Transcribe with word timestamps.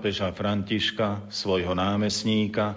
pápeža 0.00 0.32
Františka, 0.32 1.28
svojho 1.28 1.76
námestníka, 1.76 2.72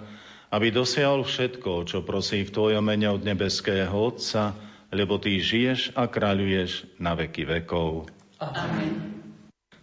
aby 0.52 0.68
dosiahol 0.68 1.24
všetko, 1.24 1.88
čo 1.88 2.04
prosí 2.04 2.44
v 2.44 2.52
Tvojom 2.52 2.84
mene 2.84 3.08
od 3.08 3.24
nebeského 3.24 3.96
Otca, 3.96 4.52
lebo 4.92 5.16
Ty 5.16 5.40
žiješ 5.40 5.96
a 5.96 6.04
kráľuješ 6.04 7.00
na 7.00 7.16
veky 7.16 7.48
vekov. 7.48 8.12
Amen. 8.44 9.24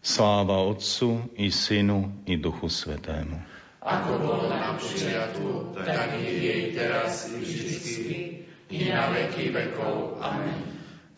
Sláva 0.06 0.62
Otcu 0.70 1.34
i 1.42 1.50
Synu 1.50 2.30
i 2.30 2.38
Duchu 2.38 2.70
Svetému. 2.70 3.42
Ako 3.82 4.22
bolo 4.22 4.46
na 4.46 4.78
počiatku, 4.78 5.74
tak 5.82 6.22
i 6.22 6.46
jej 6.46 6.78
teraz 6.78 7.26
i 7.26 7.42
vždycky, 7.42 8.18
i 8.70 8.86
na 8.86 9.10
veky 9.10 9.50
vekov. 9.50 10.22
Amen. 10.22 10.81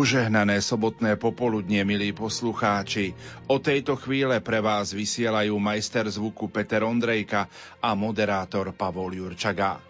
Požehnané 0.00 0.64
sobotné 0.64 1.20
popoludnie, 1.20 1.84
milí 1.84 2.16
poslucháči. 2.16 3.12
O 3.52 3.60
tejto 3.60 4.00
chvíle 4.00 4.40
pre 4.40 4.56
vás 4.64 4.96
vysielajú 4.96 5.60
majster 5.60 6.08
zvuku 6.08 6.48
Peter 6.48 6.80
Ondrejka 6.88 7.44
a 7.84 7.92
moderátor 7.92 8.72
Pavol 8.72 9.12
Jurčaga. 9.12 9.89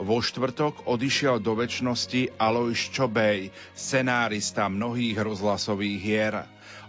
Vo 0.00 0.18
štvrtok 0.18 0.88
odišiel 0.88 1.38
do 1.38 1.54
väčšnosti 1.54 2.34
Alojš 2.40 2.80
Čobej, 2.90 3.52
scenárista 3.76 4.66
mnohých 4.66 5.20
rozhlasových 5.20 5.98
hier. 6.00 6.34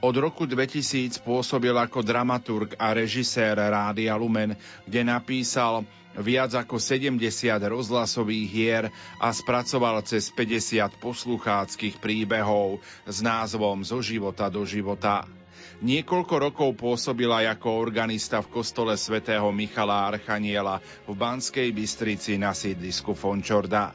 Od 0.04 0.16
roku 0.20 0.44
2000 0.44 1.24
pôsobil 1.24 1.72
ako 1.72 2.04
dramaturg 2.04 2.76
a 2.76 2.92
režisér 2.92 3.56
Rádia 3.56 4.20
Lumen, 4.20 4.56
kde 4.84 5.02
napísal 5.08 5.88
viac 6.20 6.54
ako 6.54 6.78
70 6.78 7.18
rozhlasových 7.64 8.48
hier 8.52 8.84
a 9.18 9.32
spracoval 9.34 10.04
cez 10.06 10.30
50 10.30 11.00
poslucháckých 11.02 11.98
príbehov 11.98 12.84
s 13.08 13.24
názvom 13.24 13.82
Zo 13.82 14.04
života 14.04 14.52
do 14.52 14.62
života. 14.68 15.26
Niekoľko 15.84 16.36
rokov 16.40 16.80
pôsobil 16.80 17.28
aj 17.28 17.60
ako 17.60 17.76
organista 17.76 18.40
v 18.40 18.56
kostole 18.56 18.96
svätého 18.96 19.44
Michala 19.52 20.08
Archaniela 20.16 20.80
v 21.04 21.12
Banskej 21.12 21.76
Bystrici 21.76 22.40
na 22.40 22.56
sídlisku 22.56 23.12
Fončorda. 23.12 23.92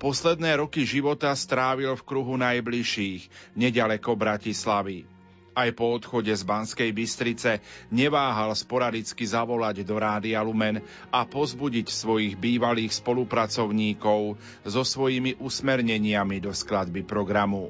Posledné 0.00 0.64
roky 0.64 0.88
života 0.88 1.28
strávil 1.36 1.92
v 1.92 2.06
kruhu 2.08 2.40
najbližších, 2.40 3.52
nedaleko 3.52 4.16
Bratislavy. 4.16 5.04
Aj 5.52 5.68
po 5.76 5.92
odchode 5.92 6.32
z 6.32 6.40
Banskej 6.40 6.88
Bystrice 6.88 7.60
neváhal 7.92 8.56
sporadicky 8.56 9.28
zavolať 9.28 9.84
do 9.84 10.00
Rádia 10.00 10.40
Lumen 10.40 10.80
a 11.12 11.28
pozbudiť 11.28 11.92
svojich 11.92 12.40
bývalých 12.40 12.96
spolupracovníkov 12.96 14.40
so 14.64 14.82
svojimi 14.88 15.36
usmerneniami 15.36 16.40
do 16.40 16.56
skladby 16.56 17.04
programu. 17.04 17.68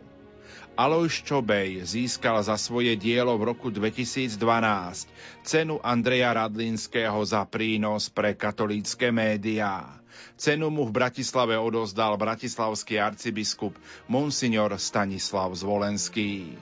Alojš 0.78 1.26
Čobej 1.26 1.82
získal 1.82 2.42
za 2.42 2.54
svoje 2.54 2.94
dielo 2.94 3.34
v 3.34 3.54
roku 3.54 3.70
2012 3.70 4.38
cenu 5.42 5.82
Andreja 5.82 6.34
Radlinského 6.34 7.19
za 7.26 7.42
prínos 7.47 8.06
pre 8.10 8.38
katolícke 8.38 9.10
médiá. 9.10 10.00
Cenu 10.41 10.72
mu 10.72 10.88
v 10.88 10.97
Bratislave 10.97 11.58
odozdal 11.58 12.16
bratislavský 12.16 12.97
arcibiskup 12.97 13.76
Monsignor 14.08 14.72
Stanislav 14.81 15.53
Zvolenský. 15.53 16.56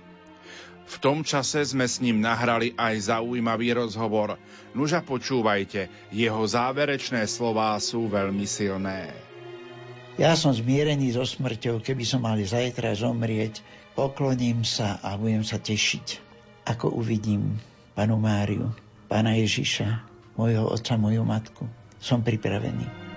V 0.89 0.97
tom 1.05 1.21
čase 1.21 1.61
sme 1.69 1.85
s 1.85 2.01
ním 2.01 2.25
nahrali 2.25 2.73
aj 2.73 3.13
zaujímavý 3.13 3.77
rozhovor. 3.77 4.41
Nuža 4.73 5.05
počúvajte, 5.05 5.93
jeho 6.09 6.43
záverečné 6.49 7.29
slová 7.29 7.77
sú 7.77 8.09
veľmi 8.09 8.49
silné. 8.49 9.13
Ja 10.19 10.35
som 10.35 10.51
zmierený 10.51 11.15
so 11.15 11.23
smrťou, 11.23 11.79
keby 11.79 12.03
som 12.03 12.25
mal 12.25 12.41
zajtra 12.41 12.91
zomrieť, 12.97 13.63
pokloním 13.99 14.63
sa 14.63 15.03
a 15.03 15.19
budem 15.19 15.43
sa 15.43 15.59
tešiť, 15.59 16.23
ako 16.71 17.03
uvidím 17.03 17.59
panu 17.99 18.15
Máriu, 18.15 18.71
pána 19.11 19.35
Ježiša, 19.35 20.07
mojho 20.39 20.71
otca, 20.71 20.95
moju 20.95 21.27
matku. 21.27 21.67
Som 21.99 22.23
pripravený. 22.23 23.08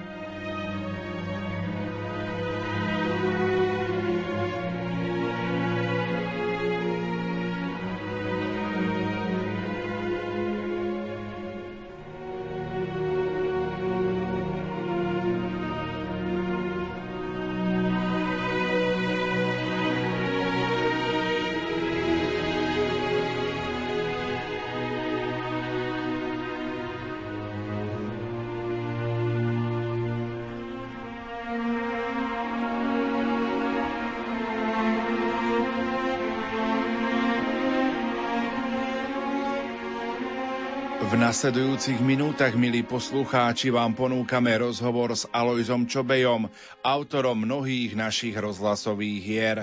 Nasledujúcich 41.17 41.97
minútach, 41.97 42.53
milí 42.53 42.85
poslucháči, 42.85 43.73
vám 43.73 43.97
ponúkame 43.97 44.53
rozhovor 44.61 45.17
s 45.17 45.25
Alojzom 45.33 45.89
Čobejom, 45.89 46.45
autorom 46.85 47.41
mnohých 47.41 47.97
našich 47.97 48.37
rozhlasových 48.37 49.19
hier. 49.25 49.57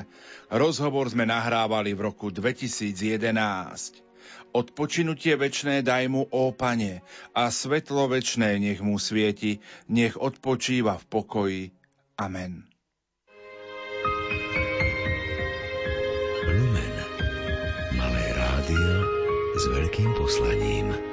Rozhovor 0.51 1.07
sme 1.07 1.31
nahrávali 1.31 1.95
v 1.95 2.11
roku 2.11 2.35
2011. 2.35 4.03
Odpočinutie 4.51 5.39
večné 5.39 5.87
daj 5.87 6.11
mu, 6.11 6.27
ó 6.27 6.51
a 7.39 7.43
svetlo 7.55 8.11
večné 8.11 8.59
nech 8.59 8.83
mu 8.83 8.99
svieti, 8.99 9.63
nech 9.87 10.19
odpočíva 10.19 10.99
v 10.99 11.05
pokoji. 11.07 11.63
Amen. 12.19 12.67
Lumen. 16.51 16.95
Malé 17.95 18.25
rádio 18.35 18.91
s 19.55 19.65
veľkým 19.71 20.11
poslaním. 20.19 21.08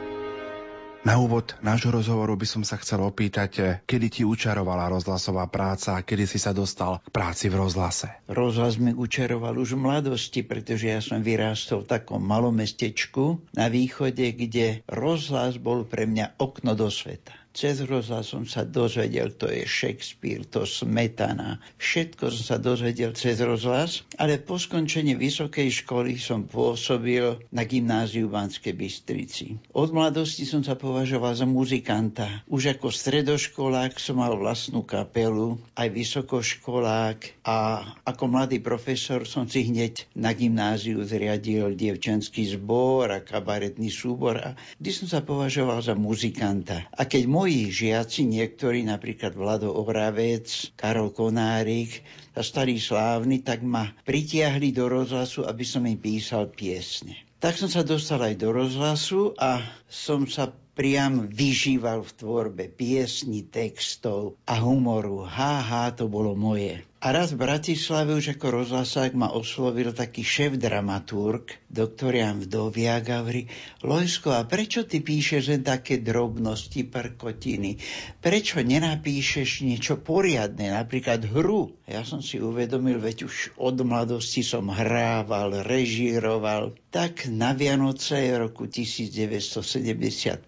Na 1.06 1.22
úvod 1.22 1.54
nášho 1.62 1.94
rozhovoru 1.94 2.34
by 2.34 2.50
som 2.50 2.66
sa 2.66 2.82
chcel 2.82 2.98
opýtať, 3.06 3.52
eh, 3.62 3.66
kedy 3.86 4.08
ti 4.10 4.22
učarovala 4.26 4.90
rozhlasová 4.90 5.46
práca 5.54 5.94
a 5.94 6.02
kedy 6.02 6.26
si 6.26 6.42
sa 6.42 6.50
dostal 6.50 6.98
k 7.06 7.14
práci 7.14 7.46
v 7.46 7.62
rozhlase? 7.62 8.10
Rozhlas 8.26 8.82
mi 8.82 8.90
učaroval 8.90 9.54
už 9.54 9.78
v 9.78 9.86
mladosti, 9.86 10.42
pretože 10.42 10.90
ja 10.90 11.06
som 11.06 11.22
vyrástol 11.22 11.86
v 11.86 11.94
takom 11.94 12.26
malom 12.26 12.58
mestečku 12.58 13.38
na 13.54 13.70
východe, 13.70 14.34
kde 14.34 14.82
rozhlas 14.90 15.62
bol 15.62 15.86
pre 15.86 16.10
mňa 16.10 16.42
okno 16.42 16.74
do 16.74 16.90
sveta. 16.90 17.45
Cez 17.56 17.80
rozhlas 17.88 18.28
som 18.28 18.44
sa 18.44 18.68
dozvedel, 18.68 19.32
to 19.32 19.48
je 19.48 19.64
Shakespeare, 19.64 20.44
to 20.44 20.68
Smetana. 20.68 21.64
Všetko 21.80 22.28
som 22.28 22.44
sa 22.44 22.58
dozvedel 22.60 23.16
cez 23.16 23.40
rozhlas, 23.40 24.04
ale 24.20 24.44
po 24.44 24.60
skončení 24.60 25.16
vysokej 25.16 25.72
školy 25.72 26.20
som 26.20 26.52
pôsobil 26.52 27.40
na 27.56 27.64
gymnáziu 27.64 28.28
v 28.28 28.36
Banskej 28.36 28.76
Bystrici. 28.76 29.56
Od 29.72 29.88
mladosti 29.96 30.44
som 30.44 30.68
sa 30.68 30.76
považoval 30.76 31.32
za 31.32 31.48
muzikanta. 31.48 32.44
Už 32.52 32.76
ako 32.76 32.92
stredoškolák 32.92 34.04
som 34.04 34.20
mal 34.20 34.36
vlastnú 34.36 34.84
kapelu, 34.84 35.56
aj 35.80 35.88
vysokoškolák 35.96 37.48
a 37.48 37.88
ako 38.04 38.24
mladý 38.36 38.60
profesor 38.60 39.24
som 39.24 39.48
si 39.48 39.64
hneď 39.64 40.12
na 40.12 40.36
gymnáziu 40.36 41.00
zriadil 41.08 41.72
dievčenský 41.72 42.52
zbor 42.52 43.16
a 43.16 43.24
kabaretný 43.24 43.88
súbor 43.88 44.44
a 44.44 44.60
vždy 44.76 44.92
som 44.92 45.08
sa 45.08 45.24
považoval 45.24 45.80
za 45.80 45.96
muzikanta. 45.96 46.92
A 46.92 47.08
keď 47.08 47.32
môj 47.32 47.45
moji 47.46 47.70
žiaci, 47.70 48.26
niektorí, 48.26 48.82
napríklad 48.90 49.38
Vlado 49.38 49.70
Oravec, 49.70 50.74
Karol 50.74 51.14
Konárik, 51.14 52.02
a 52.34 52.42
starý 52.42 52.82
slávny, 52.82 53.46
tak 53.46 53.62
ma 53.62 53.94
pritiahli 54.02 54.74
do 54.74 54.90
rozhlasu, 54.90 55.46
aby 55.46 55.62
som 55.62 55.86
im 55.86 55.94
písal 55.94 56.50
piesne. 56.50 57.14
Tak 57.38 57.54
som 57.54 57.70
sa 57.70 57.86
dostal 57.86 58.26
aj 58.26 58.42
do 58.42 58.50
rozhlasu 58.50 59.38
a 59.38 59.62
som 59.86 60.26
sa 60.26 60.50
priam 60.74 61.30
vyžíval 61.30 62.02
v 62.02 62.12
tvorbe 62.18 62.66
piesni, 62.66 63.46
textov 63.46 64.42
a 64.50 64.58
humoru. 64.58 65.30
Háha, 65.30 65.94
to 65.94 66.10
bolo 66.10 66.34
moje. 66.34 66.82
A 67.06 67.14
raz 67.14 67.38
v 67.38 67.46
Bratislave 67.46 68.18
už 68.18 68.34
ako 68.34 68.66
rozhlasák 68.66 69.14
ma 69.14 69.30
oslovil 69.30 69.94
taký 69.94 70.26
šéf 70.26 70.58
dramaturg, 70.58 71.54
doktor 71.70 72.18
Jan 72.18 72.42
Vdoviak 72.42 73.06
a 73.14 73.22
hovorí, 73.22 73.46
Lojsko, 73.86 74.34
a 74.34 74.42
prečo 74.50 74.90
ty 74.90 75.06
píšeš 75.06 75.54
len 75.54 75.62
také 75.62 76.02
drobnosti, 76.02 76.82
perkotiny? 76.82 77.78
Prečo 78.26 78.58
nenapíšeš 78.58 79.62
niečo 79.70 80.02
poriadne, 80.02 80.74
napríklad 80.74 81.30
hru? 81.30 81.78
Ja 81.86 82.02
som 82.02 82.26
si 82.26 82.42
uvedomil, 82.42 82.98
veď 82.98 83.30
už 83.30 83.54
od 83.62 83.86
mladosti 83.86 84.42
som 84.42 84.74
hrával, 84.74 85.62
režíroval. 85.62 86.74
Tak 86.90 87.30
na 87.30 87.54
Vianoce 87.54 88.34
roku 88.34 88.66
1975 88.66 90.42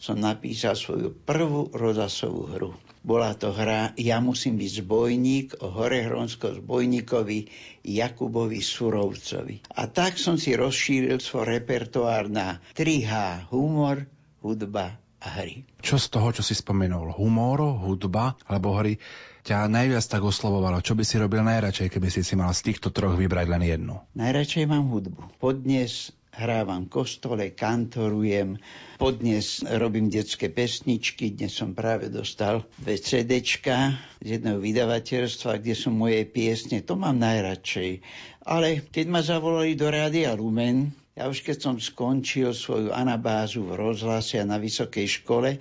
som 0.00 0.16
napísal 0.16 0.80
svoju 0.80 1.12
prvú 1.12 1.68
rozhlasovú 1.76 2.56
hru. 2.56 2.72
Bola 3.00 3.32
to 3.32 3.48
hra 3.56 3.96
Ja 3.96 4.20
musím 4.20 4.60
byť 4.60 4.84
zbojník 4.84 5.46
o 5.64 5.72
horehronsko 5.72 6.60
zbojníkovi 6.60 7.48
Jakubovi 7.80 8.60
Surovcovi. 8.60 9.64
A 9.72 9.88
tak 9.88 10.20
som 10.20 10.36
si 10.36 10.52
rozšíril 10.52 11.16
svoj 11.16 11.56
repertoár 11.56 12.28
na 12.28 12.60
3H 12.76 13.48
humor, 13.48 14.04
hudba 14.44 15.00
a 15.20 15.28
hry. 15.40 15.64
Čo 15.80 15.96
z 15.96 16.06
toho, 16.12 16.28
čo 16.32 16.44
si 16.44 16.52
spomenul, 16.52 17.16
humor, 17.16 17.80
hudba 17.80 18.36
alebo 18.44 18.76
hry, 18.76 19.00
ťa 19.48 19.68
najviac 19.68 20.04
tak 20.04 20.20
oslovovalo? 20.20 20.84
Čo 20.84 20.92
by 20.92 21.04
si 21.04 21.16
robil 21.16 21.40
najradšej, 21.40 21.88
keby 21.88 22.08
si 22.12 22.20
si 22.20 22.36
mal 22.36 22.52
z 22.52 22.68
týchto 22.68 22.92
troch 22.92 23.16
vybrať 23.16 23.46
len 23.48 23.64
jednu? 23.64 23.96
Najradšej 24.12 24.64
mám 24.68 24.92
hudbu. 24.92 25.40
Podnes 25.40 26.12
hrávam 26.30 26.86
kostole, 26.86 27.50
kantorujem, 27.50 28.56
podnes 28.96 29.66
robím 29.66 30.06
detské 30.06 30.46
pesničky, 30.46 31.34
dnes 31.34 31.58
som 31.58 31.74
práve 31.74 32.06
dostal 32.06 32.62
dve 32.78 32.96
CDčka 32.96 33.98
z 34.22 34.38
jedného 34.38 34.62
vydavateľstva, 34.62 35.58
kde 35.58 35.74
sú 35.74 35.90
moje 35.90 36.22
piesne, 36.30 36.80
to 36.86 36.94
mám 36.94 37.18
najradšej. 37.18 38.00
Ale 38.46 38.86
keď 38.88 39.06
ma 39.10 39.20
zavolali 39.20 39.74
do 39.74 39.90
Rádia 39.90 40.32
Lumen, 40.38 40.94
ja 41.18 41.26
už 41.26 41.42
keď 41.44 41.56
som 41.60 41.76
skončil 41.76 42.54
svoju 42.54 42.94
anabázu 42.94 43.66
v 43.66 43.76
rozhlase 43.76 44.40
a 44.40 44.48
na 44.48 44.56
vysokej 44.56 45.20
škole, 45.20 45.60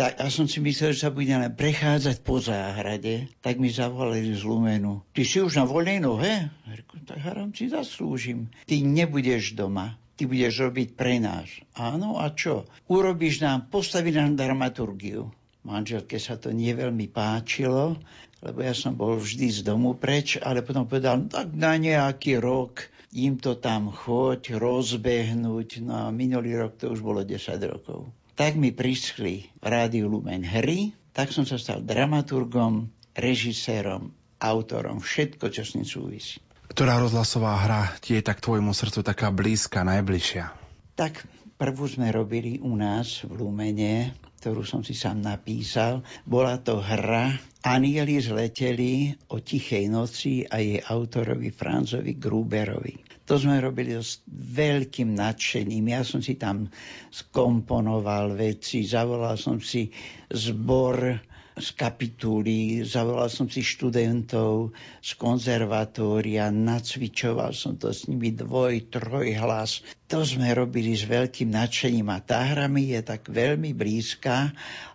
tak 0.00 0.16
ja 0.16 0.32
som 0.32 0.48
si 0.48 0.64
myslel, 0.64 0.96
že 0.96 1.04
sa 1.04 1.12
budem 1.12 1.44
len 1.44 1.52
prechádzať 1.52 2.24
po 2.24 2.40
záhrade, 2.40 3.28
tak 3.44 3.60
mi 3.60 3.68
zavolali 3.68 4.32
z 4.32 4.48
Lumenu. 4.48 5.04
Ty 5.12 5.22
si 5.28 5.44
už 5.44 5.60
na 5.60 5.68
voľnej 5.68 6.00
nohe? 6.00 6.48
Reku, 6.64 7.04
tak 7.04 7.20
haram 7.20 7.52
si 7.52 7.68
zaslúžim. 7.68 8.48
Ty 8.64 8.80
nebudeš 8.80 9.52
doma 9.52 10.00
ty 10.20 10.28
budeš 10.28 10.68
robiť 10.68 11.00
pre 11.00 11.16
nás. 11.16 11.48
Áno, 11.72 12.20
a 12.20 12.28
čo? 12.36 12.68
Urobíš 12.92 13.40
nám, 13.40 13.72
postaví 13.72 14.12
nám 14.12 14.36
dramaturgiu. 14.36 15.32
Manželke 15.64 16.20
sa 16.20 16.36
to 16.36 16.52
nie 16.52 16.76
páčilo, 17.08 17.96
lebo 18.44 18.60
ja 18.60 18.76
som 18.76 19.00
bol 19.00 19.16
vždy 19.16 19.48
z 19.48 19.60
domu 19.64 19.96
preč, 19.96 20.36
ale 20.36 20.60
potom 20.60 20.84
povedal, 20.84 21.24
no 21.24 21.32
tak 21.32 21.56
na 21.56 21.72
nejaký 21.80 22.36
rok 22.36 22.84
im 23.16 23.40
to 23.40 23.56
tam 23.56 23.88
choď, 23.88 24.60
rozbehnúť. 24.60 25.88
No 25.88 25.92
a 26.04 26.12
minulý 26.12 26.52
rok 26.68 26.76
to 26.76 26.92
už 26.92 27.00
bolo 27.00 27.24
10 27.24 27.56
rokov 27.64 28.12
tak 28.40 28.56
mi 28.56 28.72
prischli 28.72 29.52
v 29.60 29.66
Rádiu 29.68 30.08
Lumen 30.08 30.40
hry, 30.40 30.96
tak 31.12 31.28
som 31.28 31.44
sa 31.44 31.60
stal 31.60 31.84
dramaturgom, 31.84 32.88
režisérom, 33.12 34.16
autorom, 34.40 35.04
všetko, 35.04 35.52
čo 35.52 35.60
s 35.60 35.76
ním 35.76 35.84
súvisí. 35.84 36.40
Ktorá 36.72 36.96
rozhlasová 36.96 37.60
hra 37.60 37.92
ti 38.00 38.16
je 38.16 38.24
tak 38.24 38.40
tvojmu 38.40 38.72
srdcu 38.72 39.04
taká 39.04 39.28
blízka, 39.28 39.84
najbližšia? 39.84 40.56
Tak 40.96 41.20
prvú 41.60 41.84
sme 41.84 42.08
robili 42.08 42.56
u 42.64 42.80
nás 42.80 43.20
v 43.28 43.44
Lumene, 43.44 44.16
ktorú 44.40 44.64
som 44.64 44.80
si 44.80 44.96
sám 44.96 45.20
napísal. 45.20 46.00
Bola 46.24 46.56
to 46.56 46.80
hra 46.80 47.36
Anieli 47.60 48.24
zleteli 48.24 49.12
o 49.28 49.44
tichej 49.44 49.92
noci 49.92 50.48
a 50.48 50.64
jej 50.64 50.80
autorovi 50.80 51.52
Franzovi 51.52 52.16
Gruberovi. 52.16 53.09
To 53.30 53.38
sme 53.38 53.62
robili 53.62 53.94
s 53.94 54.26
veľkým 54.26 55.14
nadšením. 55.14 55.94
Ja 55.94 56.02
som 56.02 56.18
si 56.18 56.34
tam 56.34 56.66
skomponoval 57.14 58.34
veci, 58.34 58.82
zavolal 58.82 59.38
som 59.38 59.62
si 59.62 59.94
zbor 60.34 61.14
z 61.54 61.68
kapitúly, 61.78 62.82
zavolal 62.82 63.30
som 63.30 63.46
si 63.46 63.62
študentov 63.62 64.74
z 64.98 65.10
konzervatória, 65.14 66.50
nacvičoval 66.50 67.54
som 67.54 67.78
to 67.78 67.94
s 67.94 68.10
nimi 68.10 68.34
dvoj, 68.34 68.90
troj 68.90 69.38
hlas. 69.38 69.86
To 70.10 70.26
sme 70.26 70.50
robili 70.50 70.98
s 70.98 71.06
veľkým 71.06 71.54
nadšením 71.54 72.10
a 72.10 72.18
tá 72.18 72.42
hra 72.42 72.66
mi 72.66 72.90
je 72.90 72.98
tak 72.98 73.30
veľmi 73.30 73.70
blízka 73.78 74.50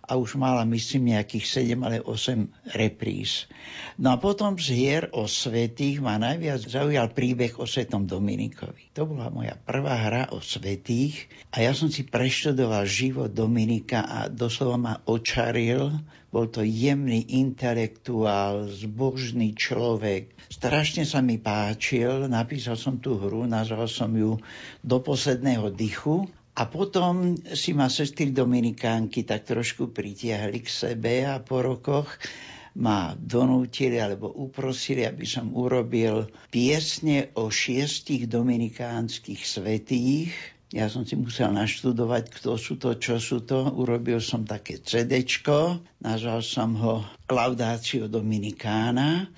a 0.06 0.14
už 0.14 0.38
mala 0.38 0.62
myslím 0.70 1.12
nejakých 1.12 1.74
7 1.74 1.82
ale 1.82 1.98
8 1.98 2.78
repríz. 2.78 3.50
No 3.98 4.14
a 4.14 4.16
potom 4.22 4.54
z 4.54 4.70
hier 4.70 5.04
o 5.10 5.26
svetých 5.26 5.98
ma 5.98 6.16
najviac 6.16 6.62
zaujal 6.62 7.10
príbeh 7.10 7.58
o 7.58 7.66
svetom 7.66 8.06
Dominikovi. 8.06 8.94
To 8.94 9.10
bola 9.10 9.28
moja 9.34 9.58
prvá 9.58 9.98
hra 9.98 10.24
o 10.30 10.38
svetých 10.38 11.26
a 11.50 11.66
ja 11.66 11.74
som 11.74 11.90
si 11.90 12.06
preštudoval 12.06 12.86
život 12.86 13.34
Dominika 13.34 14.06
a 14.06 14.18
doslova 14.30 14.78
ma 14.78 14.94
očaril. 15.02 15.90
Bol 16.30 16.52
to 16.52 16.62
jemný 16.62 17.38
intelektuál, 17.38 18.68
zbožný 18.68 19.56
človek. 19.56 20.36
Strašne 20.52 21.08
sa 21.08 21.24
mi 21.24 21.40
páčil, 21.40 22.28
napísal 22.30 22.76
som 22.78 23.00
tú 23.00 23.18
hru, 23.18 23.48
nazval 23.48 23.88
som 23.90 24.12
ju 24.14 24.38
Do 24.84 25.02
posledného 25.02 25.72
dychu 25.72 26.28
a 26.56 26.62
potom 26.64 27.36
si 27.52 27.76
ma 27.76 27.92
sestry 27.92 28.32
Dominikánky 28.32 29.28
tak 29.28 29.44
trošku 29.44 29.92
pritiahli 29.92 30.64
k 30.64 30.68
sebe 30.72 31.28
a 31.28 31.36
po 31.44 31.60
rokoch 31.60 32.08
ma 32.76 33.12
donútili 33.16 34.00
alebo 34.00 34.32
uprosili, 34.32 35.04
aby 35.04 35.24
som 35.28 35.52
urobil 35.52 36.28
piesne 36.52 37.32
o 37.36 37.48
šiestich 37.48 38.28
dominikánskych 38.28 39.40
svetých. 39.44 40.32
Ja 40.72 40.88
som 40.88 41.04
si 41.04 41.16
musel 41.16 41.52
naštudovať, 41.56 42.24
kto 42.40 42.56
sú 42.56 42.76
to, 42.76 42.96
čo 42.96 43.16
sú 43.20 43.44
to. 43.44 43.64
Urobil 43.76 44.20
som 44.20 44.44
také 44.44 44.80
CDčko, 44.80 45.80
nazval 46.04 46.40
som 46.40 46.76
ho 46.80 47.04
Laudácio 47.28 48.08
Dominikána 48.08 49.28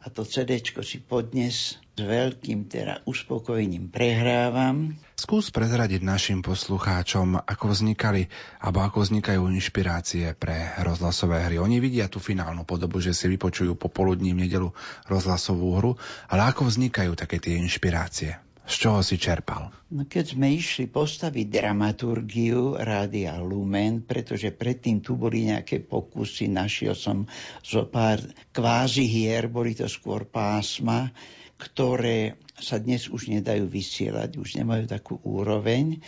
a 0.00 0.06
to 0.12 0.28
CD 0.28 0.60
si 0.60 0.98
podnes 1.00 1.80
s 1.96 2.04
veľkým 2.04 2.68
teda 2.68 3.00
uspokojením 3.08 3.88
prehrávam. 3.88 5.00
Skús 5.16 5.48
prezradiť 5.48 6.04
našim 6.04 6.44
poslucháčom, 6.44 7.40
ako 7.40 7.72
vznikali 7.72 8.28
alebo 8.60 8.84
ako 8.84 9.00
vznikajú 9.00 9.48
inšpirácie 9.48 10.36
pre 10.36 10.76
rozhlasové 10.84 11.48
hry. 11.48 11.56
Oni 11.56 11.80
vidia 11.80 12.12
tú 12.12 12.20
finálnu 12.20 12.68
podobu, 12.68 13.00
že 13.00 13.16
si 13.16 13.32
vypočujú 13.32 13.80
popoludní 13.80 14.36
v 14.36 14.44
nedelu 14.44 14.68
rozhlasovú 15.08 15.80
hru, 15.80 15.92
ale 16.28 16.52
ako 16.52 16.68
vznikajú 16.68 17.16
také 17.16 17.40
tie 17.40 17.56
inšpirácie? 17.64 18.44
Z 18.68 18.74
čoho 18.76 19.00
si 19.00 19.16
čerpal? 19.16 19.72
No 19.88 20.04
keď 20.04 20.36
sme 20.36 20.52
išli 20.52 20.92
postaviť 20.92 21.48
dramaturgiu 21.48 22.76
Rádia 22.76 23.40
Lumen, 23.40 24.04
pretože 24.04 24.52
predtým 24.52 25.00
tu 25.00 25.16
boli 25.16 25.48
nejaké 25.48 25.80
pokusy, 25.80 26.52
našiel 26.52 26.92
som 26.92 27.24
zo 27.64 27.88
pár 27.88 28.20
kvázi 28.52 29.08
hier, 29.08 29.48
boli 29.48 29.72
to 29.72 29.88
skôr 29.88 30.28
pásma, 30.28 31.08
ktoré 31.56 32.36
sa 32.56 32.80
dnes 32.80 33.08
už 33.08 33.32
nedajú 33.32 33.68
vysielať, 33.68 34.40
už 34.40 34.60
nemajú 34.60 34.84
takú 34.88 35.20
úroveň, 35.24 36.00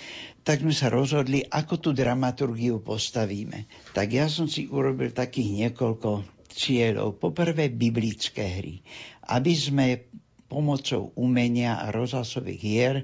tak 0.44 0.64
sme 0.64 0.72
sa 0.72 0.88
rozhodli, 0.88 1.44
ako 1.44 1.80
tú 1.80 1.90
dramaturgiu 1.92 2.80
postavíme. 2.80 3.68
Tak 3.92 4.08
ja 4.12 4.28
som 4.28 4.48
si 4.48 4.68
urobil 4.68 5.12
takých 5.12 5.68
niekoľko 5.68 6.24
cieľov. 6.48 7.20
Poprvé 7.20 7.68
biblické 7.68 8.44
hry. 8.60 8.80
Aby 9.28 9.52
sme 9.52 9.86
pomocou 10.48 11.12
umenia 11.12 11.76
a 11.76 11.92
rozhlasových 11.92 12.60
hier 12.60 12.94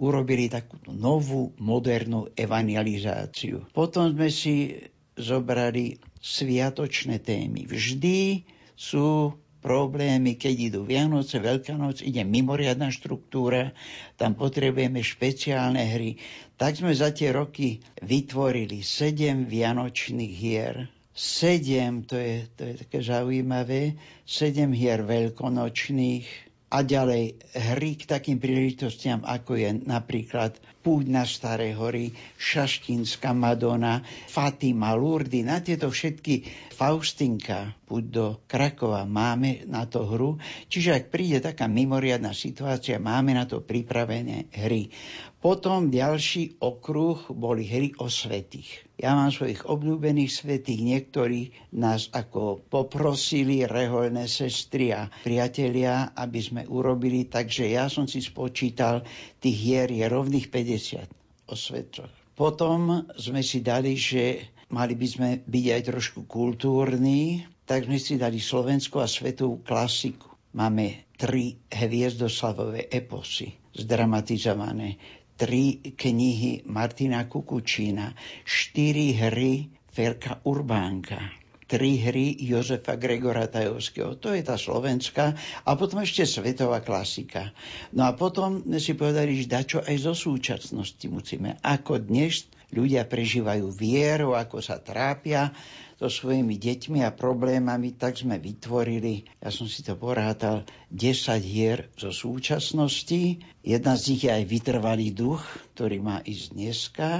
urobili 0.00 0.48
takú 0.48 0.80
novú, 0.88 1.52
modernú 1.60 2.32
evangelizáciu. 2.32 3.68
Potom 3.76 4.16
sme 4.16 4.32
si 4.32 4.80
zobrali 5.14 6.00
sviatočné 6.24 7.20
témy. 7.20 7.68
Vždy 7.68 8.48
sú 8.72 9.36
problémy, 9.64 10.36
keď 10.36 10.54
idú 10.68 10.80
Vianoce, 10.84 11.40
Veľká 11.40 11.72
noc, 11.80 12.04
ide 12.04 12.20
mimoriadná 12.20 12.92
štruktúra, 12.92 13.72
tam 14.20 14.36
potrebujeme 14.36 15.00
špeciálne 15.00 15.80
hry. 15.80 16.20
Tak 16.60 16.84
sme 16.84 16.92
za 16.92 17.16
tie 17.16 17.32
roky 17.32 17.80
vytvorili 18.04 18.84
sedem 18.84 19.48
vianočných 19.48 20.34
hier, 20.36 20.92
sedem, 21.16 22.04
to 22.04 22.20
je, 22.20 22.44
to 22.52 22.62
je 22.68 22.74
také 22.84 23.00
zaujímavé, 23.00 23.96
sedem 24.28 24.76
hier 24.76 25.00
veľkonočných, 25.00 26.44
a 26.74 26.82
ďalej 26.82 27.38
hry 27.54 27.94
k 27.94 28.02
takým 28.10 28.42
príležitostiam, 28.42 29.22
ako 29.22 29.54
je 29.54 29.70
napríklad 29.86 30.58
Púť 30.82 31.06
na 31.06 31.22
Staré 31.22 31.70
hory, 31.70 32.10
Šaštínska 32.34 33.30
Madonna, 33.30 34.02
Fatima, 34.26 34.98
Lourdes, 34.98 35.46
na 35.46 35.62
tieto 35.62 35.86
všetky 35.86 36.42
Faustinka, 36.74 37.78
Púť 37.94 38.10
do 38.10 38.42
Krakova, 38.50 39.06
máme 39.06 39.70
na 39.70 39.86
to 39.86 40.02
hru. 40.02 40.42
Čiže 40.66 40.98
ak 40.98 41.14
príde 41.14 41.38
taká 41.38 41.70
mimoriadná 41.70 42.34
situácia, 42.34 42.98
máme 42.98 43.38
na 43.38 43.46
to 43.46 43.62
pripravené 43.62 44.50
hry. 44.50 44.90
Potom 45.38 45.94
ďalší 45.94 46.58
okruh 46.58 47.30
boli 47.30 47.62
hry 47.70 47.94
o 48.02 48.10
svetých. 48.10 48.82
Ja 48.98 49.14
mám 49.14 49.30
svojich 49.30 49.62
obľúbených 49.62 50.26
svetých, 50.26 50.82
niektorí 50.82 51.54
nás 51.78 52.10
ako 52.10 52.66
poprosili, 52.66 53.62
reholné 53.62 54.26
sestry 54.26 54.90
a 54.90 55.06
priatelia, 55.22 56.18
aby 56.18 56.42
sme 56.42 56.62
urobili, 56.66 57.30
takže 57.30 57.70
ja 57.70 57.86
som 57.86 58.10
si 58.10 58.18
spočítal, 58.18 59.06
tých 59.38 59.54
hier 59.54 59.86
je 59.86 60.02
rovných 60.10 60.50
50 60.50 61.46
o 61.46 61.54
svetoch. 61.54 62.10
Potom 62.34 63.06
sme 63.14 63.46
si 63.46 63.62
dali, 63.62 63.94
že 63.94 64.50
mali 64.74 64.98
by 64.98 65.06
sme 65.06 65.28
byť 65.46 65.66
aj 65.70 65.82
trošku 65.86 66.26
kultúrni, 66.26 67.53
tak 67.64 67.88
sme 67.88 67.96
si 67.96 68.20
dali 68.20 68.40
slovenskú 68.40 69.00
a 69.00 69.08
svetovú 69.08 69.64
klasiku. 69.64 70.32
Máme 70.54 71.10
tri 71.18 71.58
hviezdoslavové 71.72 72.86
eposy 72.92 73.50
zdramatizované 73.74 75.00
tri 75.34 75.82
knihy 75.82 76.62
Martina 76.70 77.26
Kukučína, 77.26 78.14
štyri 78.46 79.18
hry 79.18 79.66
Ferka 79.90 80.38
Urbánka, 80.46 81.18
tri 81.66 81.98
hry 81.98 82.38
Jozefa 82.38 82.94
Gregora 82.94 83.50
Tajovského. 83.50 84.14
To 84.22 84.30
je 84.30 84.46
tá 84.46 84.54
slovenská. 84.54 85.34
A 85.66 85.70
potom 85.74 86.06
ešte 86.06 86.22
svetová 86.22 86.86
klasika. 86.86 87.50
No 87.90 88.06
a 88.06 88.14
potom 88.14 88.62
si 88.78 88.94
povedali, 88.94 89.34
že 89.42 89.50
dačo 89.50 89.78
aj 89.82 89.96
zo 89.98 90.14
súčasnosti 90.14 91.06
musíme. 91.10 91.58
Ako 91.66 91.98
dnes 91.98 92.46
ľudia 92.74 93.06
prežívajú 93.06 93.70
vieru, 93.70 94.34
ako 94.34 94.58
sa 94.58 94.82
trápia 94.82 95.54
so 95.94 96.10
svojimi 96.10 96.58
deťmi 96.58 97.06
a 97.06 97.14
problémami, 97.14 97.94
tak 97.94 98.18
sme 98.18 98.42
vytvorili, 98.42 99.30
ja 99.38 99.54
som 99.54 99.70
si 99.70 99.86
to 99.86 99.94
porátal, 99.94 100.66
10 100.90 101.38
hier 101.40 101.86
zo 101.94 102.10
súčasnosti. 102.10 103.38
Jedna 103.62 103.94
z 103.94 104.02
nich 104.10 104.22
je 104.26 104.30
aj 104.34 104.44
vytrvalý 104.44 105.14
duch, 105.14 105.40
ktorý 105.78 106.02
má 106.02 106.18
ísť 106.26 106.44
dneska 106.50 107.10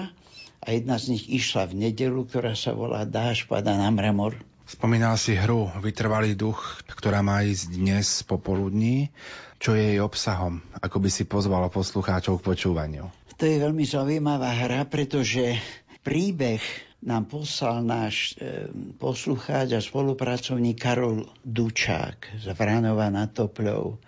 a 0.65 0.67
jedna 0.73 0.99
z 0.99 1.15
nich 1.15 1.25
išla 1.31 1.71
v 1.71 1.89
nedelu, 1.89 2.25
ktorá 2.27 2.59
sa 2.59 2.75
volá 2.75 3.07
Dáš 3.07 3.47
pada 3.47 3.79
na 3.79 3.93
mramor. 3.95 4.35
Spomínal 4.65 5.21
si 5.21 5.37
hru 5.37 5.69
Vytrvalý 5.85 6.33
duch, 6.33 6.81
ktorá 6.89 7.21
má 7.21 7.45
ísť 7.45 7.77
dnes 7.77 8.25
popoludní. 8.25 9.13
Čo 9.61 9.77
je 9.77 9.93
jej 9.93 10.01
obsahom? 10.01 10.65
Ako 10.81 11.05
by 11.05 11.09
si 11.13 11.29
pozval 11.29 11.69
poslucháčov 11.69 12.41
k 12.41 12.47
počúvaniu? 12.49 13.13
To 13.35 13.51
je 13.51 13.59
veľmi 13.59 13.83
zaujímavá 13.83 14.55
hra, 14.63 14.87
pretože 14.87 15.59
príbeh 16.07 16.63
nám 17.03 17.27
poslal 17.27 17.83
náš 17.83 18.39
e, 18.39 18.71
poslucháč 18.95 19.75
a 19.75 19.83
spolupracovník 19.83 20.79
Karol 20.79 21.27
Dučák 21.43 22.39
z 22.39 22.47
Vranova 22.55 23.11
na 23.11 23.27
Topľou, 23.27 23.99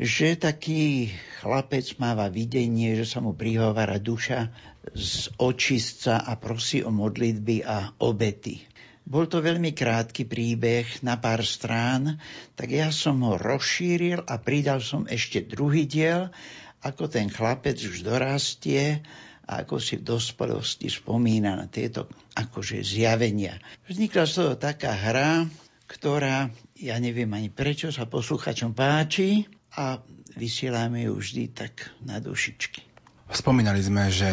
že 0.00 0.40
taký 0.40 1.12
chlapec 1.44 1.92
máva 2.00 2.32
videnie, 2.32 2.96
že 2.96 3.04
sa 3.04 3.20
mu 3.20 3.36
prihovára 3.36 4.00
duša 4.00 4.48
z 4.96 5.28
očistca 5.36 6.24
a 6.24 6.40
prosí 6.40 6.80
o 6.80 6.88
modlitby 6.88 7.60
a 7.60 7.92
obety. 8.00 8.64
Bol 9.04 9.28
to 9.28 9.44
veľmi 9.44 9.76
krátky 9.76 10.24
príbeh 10.24 11.04
na 11.04 11.20
pár 11.20 11.44
strán, 11.44 12.16
tak 12.56 12.72
ja 12.72 12.88
som 12.88 13.20
ho 13.28 13.36
rozšíril 13.36 14.24
a 14.24 14.40
pridal 14.40 14.80
som 14.80 15.04
ešte 15.04 15.44
druhý 15.44 15.84
diel, 15.84 16.32
ako 16.80 17.12
ten 17.12 17.28
chlapec 17.28 17.76
už 17.76 18.04
dorastie 18.04 19.04
a 19.44 19.66
ako 19.66 19.82
si 19.82 19.98
v 19.98 20.06
dospelosti 20.06 20.86
spomína 20.86 21.58
na 21.58 21.66
tieto 21.66 22.06
akože 22.38 22.80
zjavenia. 22.86 23.58
Vznikla 23.90 24.24
z 24.24 24.32
toho 24.32 24.52
taká 24.56 24.94
hra, 24.94 25.44
ktorá, 25.90 26.48
ja 26.78 26.96
neviem 27.02 27.28
ani 27.34 27.50
prečo, 27.50 27.90
sa 27.90 28.06
posluchačom 28.06 28.72
páči 28.72 29.50
a 29.74 29.98
vysielame 30.38 31.10
ju 31.10 31.18
vždy 31.18 31.44
tak 31.50 31.90
na 32.06 32.22
dušičky. 32.22 32.86
Spomínali 33.30 33.82
sme, 33.82 34.10
že 34.10 34.30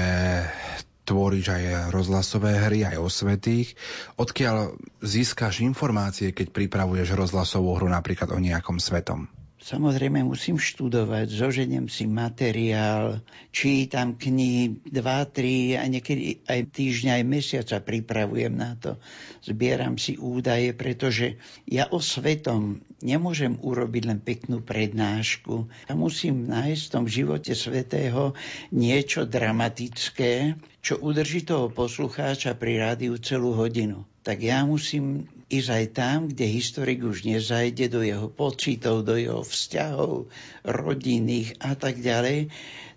tvoríš 1.07 1.47
aj 1.53 1.63
rozhlasové 1.95 2.59
hry, 2.67 2.83
aj 2.83 2.97
o 2.99 3.07
svetých. 3.07 3.73
Odkiaľ 4.19 4.75
získaš 4.99 5.63
informácie, 5.63 6.35
keď 6.35 6.51
pripravuješ 6.51 7.15
rozhlasovú 7.15 7.79
hru 7.79 7.87
napríklad 7.87 8.33
o 8.35 8.39
nejakom 8.41 8.77
svetom? 8.77 9.31
Samozrejme 9.67 10.23
musím 10.23 10.55
študovať, 10.55 11.27
zoženiem 11.27 11.91
si 11.91 12.07
materiál, 12.07 13.19
čítam 13.51 14.15
knihy, 14.15 14.79
dva, 14.87 15.27
tri 15.27 15.75
a 15.75 15.83
niekedy 15.83 16.39
aj 16.47 16.71
týždňa, 16.71 17.19
aj 17.19 17.23
mesiaca 17.27 17.77
pripravujem 17.83 18.55
na 18.55 18.79
to. 18.79 18.95
Zbieram 19.43 19.99
si 19.99 20.15
údaje, 20.15 20.71
pretože 20.71 21.35
ja 21.67 21.91
o 21.91 21.99
svetom 21.99 22.79
nemôžem 23.03 23.59
urobiť 23.59 24.03
len 24.07 24.23
peknú 24.23 24.63
prednášku. 24.63 25.67
Ja 25.91 25.99
musím 25.99 26.47
nájsť 26.47 26.83
v 26.87 26.93
tom 26.95 27.05
živote 27.11 27.51
svetého 27.51 28.39
niečo 28.71 29.27
dramatické, 29.27 30.55
čo 30.79 30.95
udrží 30.95 31.43
toho 31.43 31.67
poslucháča 31.67 32.55
pri 32.55 32.87
rádiu 32.87 33.19
celú 33.19 33.51
hodinu 33.51 34.07
tak 34.27 34.43
ja 34.43 34.67
musím 34.67 35.23
ísť 35.47 35.69
aj 35.71 35.85
tam, 35.95 36.17
kde 36.27 36.51
historik 36.51 36.99
už 36.99 37.23
nezajde 37.23 37.87
do 37.87 38.03
jeho 38.03 38.27
pocitov, 38.27 39.07
do 39.07 39.15
jeho 39.15 39.39
vzťahov 39.39 40.27
rodinných 40.67 41.55
a 41.63 41.79
tak 41.79 42.03
ďalej. 42.03 42.51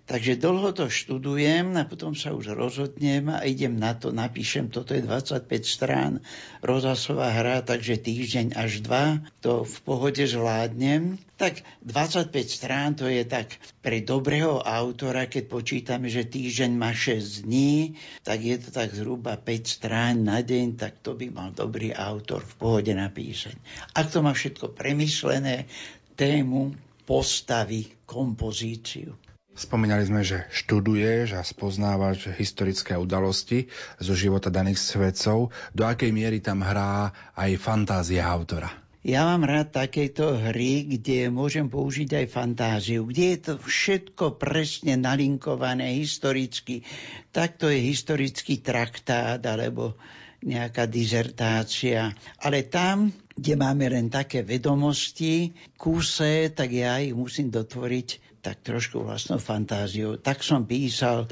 Takže 0.09 0.35
dlho 0.35 0.75
to 0.75 0.91
študujem 0.91 1.77
a 1.77 1.87
potom 1.87 2.17
sa 2.17 2.35
už 2.35 2.57
rozhodnem 2.57 3.31
a 3.31 3.45
idem 3.47 3.77
na 3.77 3.95
to, 3.95 4.09
napíšem, 4.11 4.67
toto 4.67 4.91
je 4.91 5.05
25 5.05 5.47
strán 5.63 6.19
rozhlasová 6.59 7.31
hra, 7.31 7.63
takže 7.63 8.01
týždeň 8.01 8.57
až 8.57 8.83
dva 8.83 9.21
to 9.39 9.63
v 9.63 9.75
pohode 9.85 10.19
zvládnem. 10.25 11.21
Tak 11.39 11.63
25 11.85 12.33
strán 12.49 12.97
to 12.97 13.07
je 13.07 13.23
tak 13.23 13.55
pre 13.79 14.03
dobrého 14.03 14.59
autora, 14.59 15.31
keď 15.31 15.43
počítame, 15.47 16.11
že 16.11 16.27
týždeň 16.27 16.71
má 16.75 16.91
6 16.91 17.47
dní, 17.47 17.95
tak 18.25 18.43
je 18.43 18.57
to 18.57 18.69
tak 18.73 18.91
zhruba 18.91 19.39
5 19.39 19.47
strán 19.63 20.27
na 20.27 20.43
deň, 20.43 20.75
tak 20.75 20.99
to 20.99 21.15
by 21.15 21.31
mal 21.31 21.55
dobrý 21.55 21.95
autor 21.95 22.43
v 22.43 22.53
pohode 22.59 22.91
napísať. 22.91 23.55
Ak 23.95 24.11
to 24.11 24.19
má 24.19 24.35
všetko 24.35 24.75
premyslené, 24.75 25.71
tému, 26.19 26.75
postavy, 27.07 27.89
kompozíciu. 28.05 29.30
Spomínali 29.61 30.01
sme, 30.09 30.25
že 30.25 30.49
študuješ 30.49 31.37
a 31.37 31.45
spoznávaš 31.45 32.33
historické 32.33 32.97
udalosti 32.97 33.69
zo 34.01 34.17
života 34.17 34.49
daných 34.49 34.81
svetcov. 34.81 35.53
Do 35.77 35.85
akej 35.85 36.09
miery 36.09 36.41
tam 36.41 36.65
hrá 36.65 37.13
aj 37.37 37.61
fantázia 37.61 38.25
autora? 38.25 38.73
Ja 39.05 39.29
mám 39.29 39.45
rád 39.45 39.69
takéto 39.69 40.33
hry, 40.33 40.89
kde 40.89 41.29
môžem 41.29 41.69
použiť 41.69 42.09
aj 42.09 42.33
fantáziu, 42.33 43.05
kde 43.05 43.37
je 43.37 43.39
to 43.45 43.53
všetko 43.61 44.41
presne 44.41 44.97
nalinkované 44.97 45.93
historicky. 45.93 46.81
Tak 47.29 47.61
to 47.61 47.69
je 47.69 47.85
historický 47.85 48.65
traktát, 48.65 49.37
alebo 49.45 49.93
nejaká 50.41 50.89
dizertácia. 50.89 52.17
Ale 52.41 52.65
tam, 52.65 53.13
kde 53.37 53.53
máme 53.61 53.93
len 53.93 54.09
také 54.09 54.41
vedomosti, 54.41 55.53
kúse, 55.77 56.49
tak 56.49 56.73
ja 56.73 56.97
ich 56.97 57.13
musím 57.13 57.53
dotvoriť 57.53 58.30
tak 58.41 58.65
trošku 58.65 59.05
vlastnou 59.05 59.37
fantáziou. 59.37 60.17
Tak 60.17 60.41
som 60.41 60.65
písal 60.65 61.29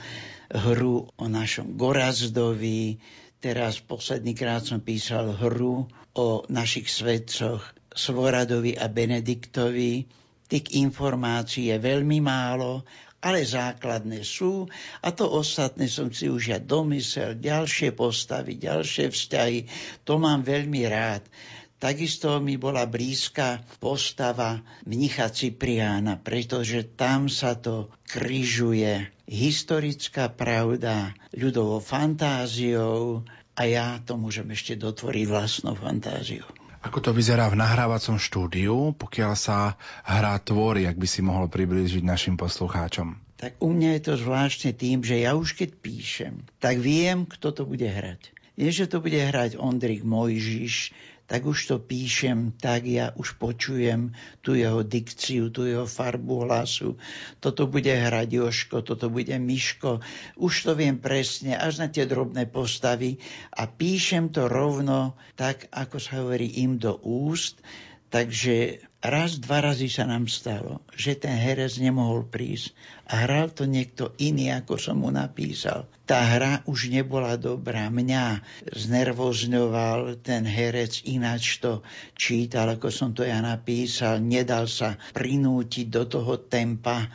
hru 0.50 1.10
o 1.10 1.26
našom 1.26 1.74
Gorazdovi, 1.74 3.02
teraz 3.42 3.82
posledný 3.82 4.38
krát 4.38 4.66
som 4.66 4.82
písal 4.82 5.34
hru 5.34 5.90
o 6.14 6.28
našich 6.50 6.90
svedcoch 6.90 7.62
Svoradovi 7.90 8.78
a 8.78 8.86
Benediktovi. 8.88 10.06
Tých 10.50 10.66
informácií 10.82 11.70
je 11.70 11.78
veľmi 11.78 12.22
málo, 12.26 12.82
ale 13.20 13.44
základné 13.44 14.24
sú 14.24 14.66
a 15.04 15.12
to 15.12 15.28
ostatné 15.28 15.92
som 15.92 16.10
si 16.10 16.32
už 16.32 16.56
ja 16.56 16.60
domysel, 16.62 17.36
ďalšie 17.38 17.92
postavy, 17.92 18.56
ďalšie 18.56 19.12
vzťahy, 19.12 19.60
to 20.08 20.18
mám 20.18 20.42
veľmi 20.42 20.88
rád. 20.88 21.28
Takisto 21.80 22.44
mi 22.44 22.60
bola 22.60 22.84
blízka 22.84 23.64
postava 23.80 24.60
mnicha 24.84 25.32
Cipriána, 25.32 26.20
pretože 26.20 26.84
tam 26.84 27.32
sa 27.32 27.56
to 27.56 27.88
kryžuje 28.04 29.08
historická 29.24 30.28
pravda 30.28 31.16
ľudovou 31.32 31.80
fantáziou 31.80 33.24
a 33.56 33.62
ja 33.64 34.04
to 34.04 34.20
môžem 34.20 34.52
ešte 34.52 34.76
dotvoriť 34.76 35.26
vlastnou 35.32 35.80
fantáziou. 35.80 36.52
Ako 36.84 37.00
to 37.00 37.12
vyzerá 37.16 37.48
v 37.48 37.60
nahrávacom 37.60 38.20
štúdiu, 38.20 38.92
pokiaľ 38.96 39.34
sa 39.40 39.80
hra 40.04 40.36
tvorí, 40.40 40.84
ak 40.84 41.00
by 41.00 41.08
si 41.08 41.24
mohol 41.24 41.48
priblížiť 41.48 42.04
našim 42.04 42.36
poslucháčom? 42.36 43.20
Tak 43.40 43.60
u 43.64 43.72
mňa 43.72 44.00
je 44.00 44.02
to 44.04 44.14
zvláštne 44.20 44.72
tým, 44.76 45.00
že 45.04 45.24
ja 45.24 45.36
už 45.36 45.56
keď 45.56 45.80
píšem, 45.80 46.44
tak 46.60 46.80
viem, 46.84 47.24
kto 47.24 47.56
to 47.56 47.64
bude 47.64 47.88
hrať. 47.88 48.36
Nie, 48.60 48.76
že 48.76 48.92
to 48.92 49.00
bude 49.00 49.16
hrať 49.16 49.56
Ondrik 49.56 50.04
Mojžiš, 50.04 50.92
tak 51.30 51.46
už 51.46 51.70
to 51.70 51.76
píšem, 51.78 52.58
tak 52.58 52.90
ja 52.90 53.14
už 53.14 53.38
počujem 53.38 54.18
tú 54.42 54.58
jeho 54.58 54.82
dikciu, 54.82 55.54
tú 55.54 55.70
jeho 55.70 55.86
farbu 55.86 56.50
hlasu. 56.50 56.98
Toto 57.38 57.70
bude 57.70 57.94
hrať 57.94 58.50
toto 58.82 59.14
bude 59.14 59.38
Miško. 59.38 60.02
Už 60.42 60.54
to 60.66 60.74
viem 60.74 60.98
presne, 60.98 61.54
až 61.54 61.86
na 61.86 61.88
tie 61.88 62.10
drobné 62.10 62.50
postavy 62.50 63.22
a 63.54 63.70
píšem 63.70 64.34
to 64.34 64.50
rovno 64.50 65.14
tak, 65.38 65.70
ako 65.70 66.02
sa 66.02 66.26
hovorí 66.26 66.66
im 66.66 66.82
do 66.82 66.98
úst, 67.06 67.62
Takže 68.10 68.89
raz, 69.00 69.40
dva 69.40 69.64
razy 69.64 69.88
sa 69.88 70.04
nám 70.04 70.28
stalo, 70.28 70.84
že 70.92 71.16
ten 71.16 71.36
herec 71.36 71.80
nemohol 71.80 72.28
prísť 72.28 72.76
a 73.08 73.26
hral 73.26 73.50
to 73.50 73.64
niekto 73.64 74.12
iný, 74.20 74.52
ako 74.54 74.76
som 74.76 75.02
mu 75.02 75.10
napísal. 75.10 75.88
Tá 76.04 76.26
hra 76.26 76.66
už 76.66 76.90
nebola 76.92 77.38
dobrá. 77.38 77.88
Mňa 77.88 78.44
znervozňoval 78.70 80.20
ten 80.26 80.44
herec, 80.44 81.06
ináč 81.08 81.62
to 81.64 81.86
čítal, 82.18 82.70
ako 82.70 82.90
som 82.90 83.16
to 83.16 83.24
ja 83.24 83.40
napísal. 83.40 84.20
Nedal 84.20 84.68
sa 84.68 85.00
prinútiť 85.16 85.88
do 85.88 86.04
toho 86.06 86.38
tempa 86.42 87.08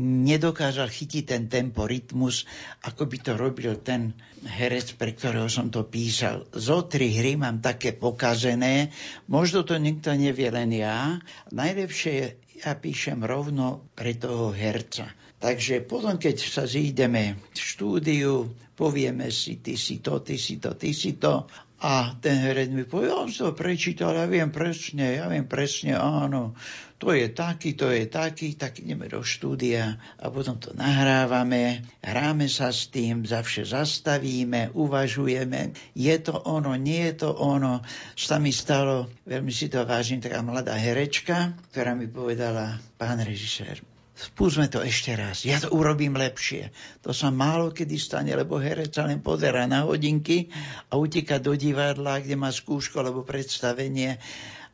nedokázal 0.00 0.88
chytiť 0.88 1.22
ten 1.28 1.44
tempo, 1.52 1.84
rytmus, 1.84 2.48
ako 2.88 3.04
by 3.04 3.16
to 3.20 3.32
robil 3.36 3.76
ten 3.80 4.16
herec, 4.44 4.96
pre 4.96 5.12
ktorého 5.12 5.52
som 5.52 5.68
to 5.68 5.84
písal. 5.84 6.48
Zo 6.56 6.88
tri 6.88 7.12
hry 7.12 7.36
mám 7.36 7.60
také 7.60 7.92
pokazené, 7.92 8.88
možno 9.28 9.62
to 9.68 9.76
nikto 9.76 10.16
nevie, 10.16 10.48
len 10.48 10.72
ja. 10.72 11.20
Najlepšie 11.52 12.40
ja 12.64 12.72
píšem 12.78 13.20
rovno 13.26 13.84
pre 13.92 14.16
toho 14.16 14.54
herca. 14.54 15.12
Takže 15.42 15.82
potom, 15.82 16.22
keď 16.22 16.38
sa 16.38 16.70
zídeme 16.70 17.34
v 17.50 17.58
štúdiu, 17.58 18.46
povieme 18.78 19.26
si, 19.34 19.58
ty 19.58 19.74
si 19.74 19.98
to, 19.98 20.22
ty 20.22 20.38
si 20.38 20.62
to, 20.62 20.78
ty 20.78 20.94
si 20.94 21.18
to, 21.18 21.50
a 21.82 22.14
ten 22.22 22.38
herec 22.38 22.70
mi 22.70 22.86
povie, 22.86 23.10
som 23.10 23.50
to 23.50 23.58
prečítal, 23.58 24.14
ja 24.14 24.30
viem 24.30 24.54
presne, 24.54 25.18
ja 25.18 25.26
viem 25.26 25.50
presne, 25.50 25.98
áno, 25.98 26.54
to 27.02 27.10
je 27.10 27.26
taký, 27.34 27.74
to 27.74 27.90
je 27.90 28.06
taký, 28.06 28.54
tak 28.54 28.78
ideme 28.78 29.10
do 29.10 29.26
štúdia 29.26 29.98
a 30.22 30.30
potom 30.30 30.62
to 30.62 30.70
nahrávame, 30.78 31.82
hráme 31.98 32.46
sa 32.46 32.70
s 32.70 32.86
tým, 32.86 33.26
zavše 33.26 33.66
zastavíme, 33.66 34.70
uvažujeme, 34.78 35.74
je 35.98 36.16
to 36.22 36.38
ono, 36.46 36.78
nie 36.78 37.10
je 37.10 37.26
to 37.26 37.34
ono. 37.34 37.82
Sa 38.14 38.38
mi 38.38 38.54
stalo, 38.54 39.10
veľmi 39.26 39.50
si 39.50 39.66
to 39.66 39.82
vážim, 39.82 40.22
taká 40.22 40.38
mladá 40.38 40.78
herečka, 40.78 41.58
ktorá 41.74 41.98
mi 41.98 42.06
povedala, 42.06 42.78
pán 42.94 43.18
režisér, 43.18 43.82
Spúsme 44.12 44.68
to 44.68 44.84
ešte 44.84 45.16
raz. 45.16 45.48
Ja 45.48 45.56
to 45.56 45.72
urobím 45.72 46.20
lepšie. 46.20 46.68
To 47.00 47.16
sa 47.16 47.32
málo 47.32 47.72
kedy 47.72 47.96
stane, 47.96 48.36
lebo 48.36 48.60
herec 48.60 48.92
sa 48.92 49.08
len 49.08 49.24
pozera 49.24 49.64
na 49.64 49.88
hodinky 49.88 50.52
a 50.92 51.00
utíka 51.00 51.40
do 51.40 51.56
divadla, 51.56 52.20
kde 52.20 52.36
má 52.36 52.52
skúšku 52.52 53.00
alebo 53.00 53.24
predstavenie. 53.24 54.20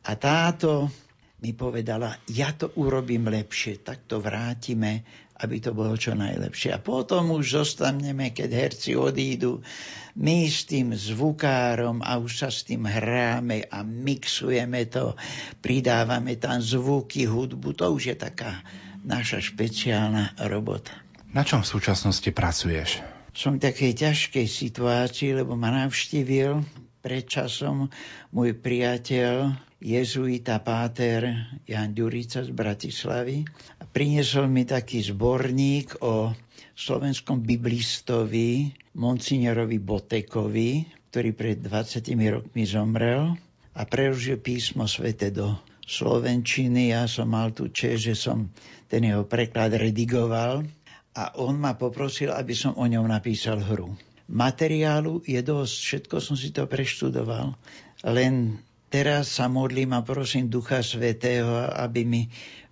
A 0.03 0.11
táto 0.19 0.91
mi 1.39 1.55
povedala, 1.55 2.19
ja 2.27 2.51
to 2.51 2.75
urobím 2.75 3.31
lepšie, 3.31 3.79
tak 3.79 4.11
to 4.11 4.19
vrátime, 4.19 5.07
aby 5.39 5.63
to 5.63 5.71
bolo 5.71 5.95
čo 5.95 6.19
najlepšie. 6.19 6.75
A 6.75 6.83
potom 6.83 7.31
už 7.31 7.63
zostaneme, 7.63 8.35
keď 8.35 8.49
herci 8.51 8.99
odídu, 8.99 9.63
my 10.19 10.51
s 10.51 10.67
tým 10.67 10.91
zvukárom 10.91 12.03
a 12.03 12.19
už 12.19 12.43
sa 12.43 12.49
s 12.51 12.67
tým 12.67 12.83
hráme 12.83 13.71
a 13.71 13.87
mixujeme 13.87 14.83
to, 14.91 15.15
pridávame 15.63 16.35
tam 16.35 16.59
zvuky, 16.59 17.23
hudbu, 17.23 17.71
to 17.71 17.87
už 17.87 18.03
je 18.11 18.15
taká 18.19 18.59
naša 19.03 19.43
špeciálna 19.43 20.39
robota. 20.47 20.91
Na 21.29 21.45
čom 21.45 21.61
v 21.61 21.71
súčasnosti 21.77 22.29
pracuješ? 22.33 23.05
Som 23.37 23.61
v 23.61 23.69
takej 23.69 23.93
ťažkej 23.93 24.47
situácii, 24.49 25.37
lebo 25.37 25.53
ma 25.53 25.69
navštívil 25.69 26.65
pred 26.99 27.23
časom 27.23 27.87
môj 28.33 28.57
priateľ 28.59 29.55
jezuita 29.79 30.59
páter 30.59 31.47
Jan 31.63 31.95
Ďurica 31.95 32.43
z 32.43 32.51
Bratislavy 32.51 33.47
a 33.79 33.87
priniesol 33.87 34.51
mi 34.51 34.67
taký 34.67 34.99
zborník 34.99 36.03
o 36.03 36.35
slovenskom 36.75 37.39
biblistovi 37.39 38.75
Monsignorovi 38.99 39.79
Botekovi, 39.79 40.83
ktorý 41.13 41.29
pred 41.31 41.63
20 41.63 42.11
rokmi 42.27 42.67
zomrel 42.67 43.39
a 43.71 43.81
preložil 43.87 44.43
písmo 44.43 44.83
svete 44.83 45.31
do 45.31 45.55
slovenčiny. 45.89 46.93
Ja 46.93 47.09
som 47.09 47.33
mal 47.33 47.49
tu 47.49 47.73
čest, 47.73 48.05
že 48.05 48.13
som 48.13 48.53
ten 48.85 49.01
jeho 49.01 49.25
preklad 49.25 49.73
redigoval 49.73 50.61
a 51.17 51.23
on 51.41 51.57
ma 51.57 51.73
poprosil, 51.73 52.29
aby 52.29 52.53
som 52.53 52.77
o 52.77 52.85
ňom 52.85 53.09
napísal 53.09 53.57
hru. 53.65 53.97
Materiálu 54.29 55.25
je 55.25 55.41
dosť, 55.41 55.73
všetko 55.73 56.15
som 56.21 56.37
si 56.37 56.53
to 56.53 56.69
preštudoval, 56.69 57.57
len 58.05 58.61
teraz 58.93 59.33
sa 59.41 59.49
modlím 59.49 59.97
a 59.97 60.05
prosím 60.05 60.53
Ducha 60.53 60.85
Svetého, 60.85 61.65
aby 61.73 62.05
mi 62.05 62.21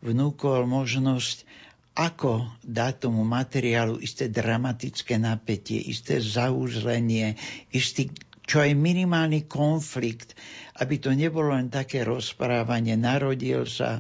vnúkol 0.06 0.69
možnosť, 0.69 1.49
ako 1.97 2.45
dať 2.62 3.10
tomu 3.10 3.25
materiálu 3.25 3.97
isté 3.97 4.30
dramatické 4.30 5.17
napätie, 5.17 5.82
isté 5.82 6.21
zaúzlenie, 6.21 7.34
istý 7.73 8.13
čo 8.48 8.64
aj 8.64 8.72
minimálny 8.80 9.44
konflikt, 9.46 10.34
aby 10.80 11.04
to 11.04 11.12
nebolo 11.12 11.52
len 11.52 11.68
také 11.68 12.08
rozprávanie, 12.08 12.96
narodil 12.96 13.68
sa, 13.68 14.00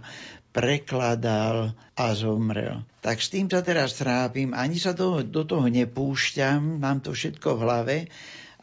prekladal 0.55 1.75
a 1.93 2.05
zomrel. 2.15 2.81
Tak 3.03 3.21
s 3.21 3.29
tým 3.29 3.45
sa 3.51 3.61
teraz 3.61 3.99
trápim, 3.99 4.55
ani 4.55 4.79
sa 4.79 4.95
do, 4.95 5.21
do 5.21 5.43
toho 5.45 5.67
nepúšťam, 5.69 6.79
mám 6.79 7.03
to 7.03 7.13
všetko 7.13 7.59
v 7.59 7.61
hlave 7.61 7.97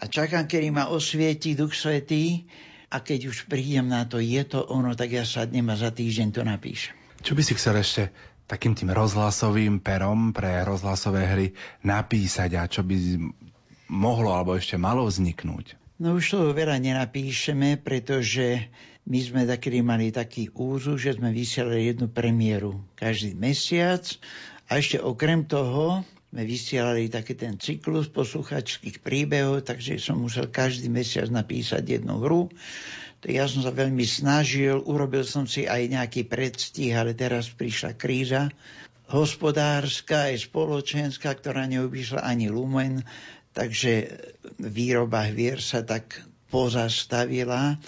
a 0.00 0.08
čakám, 0.08 0.50
kedy 0.50 0.74
ma 0.74 0.90
osvieti 0.90 1.54
Duch 1.54 1.76
Svetý 1.76 2.48
a 2.90 2.98
keď 2.98 3.30
už 3.30 3.46
prídem 3.46 3.86
na 3.86 4.08
to, 4.08 4.18
je 4.18 4.42
to 4.42 4.64
ono, 4.66 4.96
tak 4.98 5.14
ja 5.14 5.22
sadnem 5.22 5.70
a 5.70 5.78
za 5.78 5.94
týždeň 5.94 6.28
to 6.34 6.42
napíšem. 6.42 6.96
Čo 7.22 7.38
by 7.38 7.42
si 7.46 7.52
chcel 7.54 7.78
ešte 7.78 8.10
takým 8.44 8.76
tým 8.76 8.92
rozhlasovým 8.92 9.80
perom 9.80 10.34
pre 10.34 10.66
rozhlasové 10.66 11.22
hry 11.24 11.46
napísať 11.86 12.50
a 12.58 12.68
čo 12.68 12.84
by 12.84 12.96
mohlo 13.88 14.32
alebo 14.32 14.56
ešte 14.56 14.80
malo 14.80 15.04
vzniknúť? 15.08 15.76
No 16.00 16.18
už 16.18 16.24
toho 16.34 16.50
veľa 16.50 16.82
nenapíšeme, 16.82 17.78
pretože 17.78 18.66
my 19.06 19.18
sme 19.20 19.42
takedy 19.46 19.84
mali 19.84 20.10
taký 20.10 20.50
úzu, 20.50 20.98
že 20.98 21.14
sme 21.14 21.30
vysielali 21.30 21.92
jednu 21.92 22.10
premiéru 22.10 22.82
každý 22.98 23.36
mesiac 23.36 24.02
a 24.66 24.80
ešte 24.80 24.98
okrem 24.98 25.46
toho 25.46 26.02
sme 26.34 26.42
vysielali 26.42 27.06
taký 27.06 27.38
ten 27.38 27.60
cyklus 27.62 28.10
posluchačských 28.10 29.06
príbehov, 29.06 29.62
takže 29.62 30.02
som 30.02 30.18
musel 30.18 30.50
každý 30.50 30.90
mesiac 30.90 31.30
napísať 31.30 32.02
jednu 32.02 32.18
hru. 32.18 32.50
To 33.22 33.26
ja 33.30 33.46
som 33.46 33.62
sa 33.62 33.70
veľmi 33.70 34.02
snažil, 34.02 34.82
urobil 34.82 35.22
som 35.22 35.46
si 35.46 35.70
aj 35.70 35.94
nejaký 35.94 36.26
predstih, 36.26 36.90
ale 36.98 37.14
teraz 37.14 37.54
prišla 37.54 37.94
kríza 37.94 38.50
hospodárska 39.04 40.32
aj 40.32 40.48
spoločenská, 40.48 41.36
ktorá 41.36 41.68
neobyšla 41.68 42.24
ani 42.24 42.48
lumen, 42.48 43.04
takže 43.54 44.10
výroba 44.60 45.30
hvier 45.30 45.62
sa 45.62 45.86
tak 45.86 46.20
pozastavila. 46.50 47.78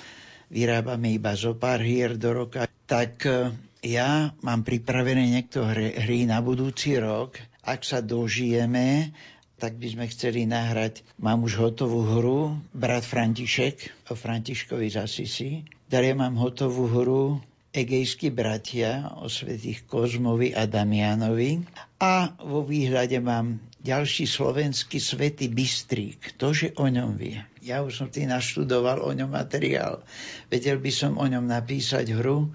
Vyrábame 0.48 1.18
iba 1.18 1.34
zo 1.34 1.58
pár 1.58 1.82
hier 1.82 2.14
do 2.14 2.32
roka. 2.32 2.70
Tak 2.86 3.12
e, 3.26 3.50
ja 3.82 4.30
mám 4.46 4.62
pripravené 4.62 5.26
niekto 5.26 5.66
hry 5.66 6.22
na 6.24 6.38
budúci 6.38 6.94
rok, 6.96 7.36
ak 7.66 7.82
sa 7.82 7.98
dožijeme 7.98 9.10
tak 9.56 9.80
by 9.80 9.88
sme 9.88 10.04
chceli 10.12 10.44
nahrať, 10.44 11.00
mám 11.16 11.40
už 11.40 11.56
hotovú 11.56 12.04
hru, 12.04 12.60
Brat 12.76 13.08
František 13.08 14.08
o 14.12 14.14
Františkovi 14.14 14.92
z 14.92 14.96
Asisi. 15.00 15.50
Ďalej 15.88 16.12
mám 16.12 16.36
hotovú 16.36 16.92
hru 16.92 17.40
Egejskí 17.72 18.32
bratia 18.32 19.16
o 19.20 19.28
svetých 19.28 19.84
Kozmovi 19.88 20.52
a 20.52 20.68
Damianovi. 20.68 21.64
A 22.00 22.36
vo 22.40 22.64
výhľade 22.64 23.20
mám 23.20 23.60
ďalší 23.86 24.26
slovenský 24.26 24.98
svetý 24.98 25.46
Bystrík. 25.46 26.34
že 26.50 26.74
o 26.74 26.90
ňom 26.90 27.14
vie. 27.14 27.38
Ja 27.62 27.86
už 27.86 28.02
som 28.02 28.08
tým 28.10 28.34
naštudoval 28.34 28.98
o 28.98 29.10
ňom 29.14 29.30
materiál. 29.30 30.02
Vedel 30.50 30.82
by 30.82 30.90
som 30.90 31.14
o 31.14 31.26
ňom 31.26 31.46
napísať 31.46 32.10
hru. 32.18 32.50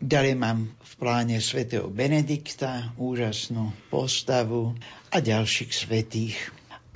Ďalej 0.00 0.34
mám 0.40 0.72
v 0.72 0.92
pláne 0.96 1.36
svätého 1.44 1.92
Benedikta, 1.92 2.96
úžasnú 2.96 3.76
postavu 3.92 4.72
a 5.12 5.20
ďalších 5.20 5.72
svetých. 5.76 6.36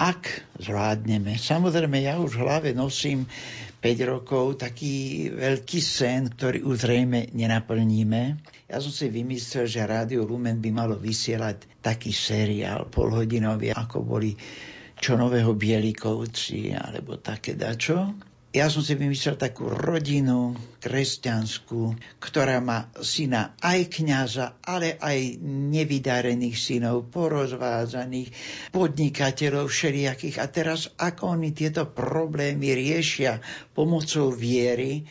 Ak 0.00 0.48
zvládneme. 0.56 1.36
Samozrejme, 1.36 2.00
ja 2.02 2.16
už 2.18 2.40
v 2.40 2.42
hlave 2.42 2.68
nosím 2.72 3.28
5 3.28 3.73
rokov 4.08 4.64
taký 4.64 5.28
veľký 5.28 5.80
sen, 5.84 6.32
ktorý 6.32 6.64
už 6.64 6.88
zrejme 6.88 7.28
nenaplníme. 7.36 8.40
Ja 8.64 8.80
som 8.80 8.88
si 8.88 9.12
vymyslel, 9.12 9.68
že 9.68 9.84
Rádio 9.84 10.24
Lumen 10.24 10.64
by 10.64 10.70
malo 10.72 10.96
vysielať 10.96 11.84
taký 11.84 12.08
seriál 12.08 12.88
polhodinový, 12.88 13.76
ako 13.76 14.00
boli 14.00 14.32
čo 14.96 15.20
nového 15.20 15.52
Bielikovci 15.52 16.72
alebo 16.72 17.20
také 17.20 17.60
dačo. 17.60 18.16
Ja 18.54 18.70
som 18.70 18.86
si 18.86 18.94
vymyslel 18.94 19.34
takú 19.34 19.66
rodinu 19.66 20.54
kresťanskú, 20.78 21.98
ktorá 22.22 22.62
má 22.62 22.86
syna 23.02 23.58
aj 23.58 23.90
kňaza, 23.90 24.62
ale 24.62 24.94
aj 24.94 25.42
nevydarených 25.42 26.54
synov, 26.54 27.10
porozvádzaných, 27.10 28.30
podnikateľov 28.70 29.66
všelijakých. 29.66 30.38
A 30.38 30.46
teraz, 30.46 30.86
ako 30.94 31.34
oni 31.34 31.50
tieto 31.50 31.90
problémy 31.90 32.78
riešia 32.78 33.42
pomocou 33.74 34.30
viery, 34.30 35.02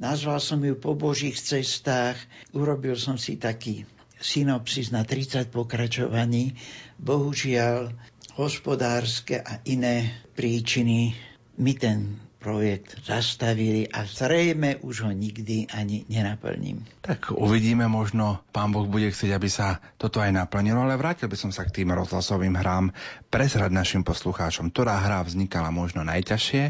nazval 0.00 0.40
som 0.40 0.64
ju 0.64 0.80
po 0.80 0.96
Božích 0.96 1.36
cestách, 1.36 2.16
urobil 2.56 2.96
som 2.96 3.20
si 3.20 3.36
taký 3.36 3.84
synopsis 4.16 4.88
na 4.88 5.04
30 5.04 5.52
pokračovaní. 5.52 6.56
Bohužiaľ, 6.96 7.92
hospodárske 8.40 9.36
a 9.36 9.60
iné 9.68 10.24
príčiny 10.32 11.12
mi 11.60 11.76
ten 11.76 12.25
projekt 12.46 13.02
zastavili 13.02 13.90
a 13.90 14.06
zrejme 14.06 14.78
už 14.86 15.02
ho 15.02 15.10
nikdy 15.10 15.66
ani 15.74 16.06
nenaplním. 16.06 16.86
Tak 17.02 17.34
uvidíme, 17.34 17.90
možno 17.90 18.46
pán 18.54 18.70
Boh 18.70 18.86
bude 18.86 19.10
chcieť, 19.10 19.34
aby 19.34 19.50
sa 19.50 19.82
toto 19.98 20.22
aj 20.22 20.30
naplnilo, 20.30 20.86
ale 20.86 20.94
vrátil 20.94 21.26
by 21.26 21.34
som 21.34 21.50
sa 21.50 21.66
k 21.66 21.82
tým 21.82 21.90
rozhlasovým 21.90 22.54
hrám. 22.54 22.94
Prezrať 23.34 23.74
našim 23.74 24.06
poslucháčom, 24.06 24.70
ktorá 24.70 24.94
hra 25.02 25.26
vznikala 25.26 25.74
možno 25.74 26.06
najťažšie 26.06 26.64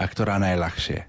a 0.00 0.02
ktorá 0.08 0.40
najľahšie. 0.40 1.04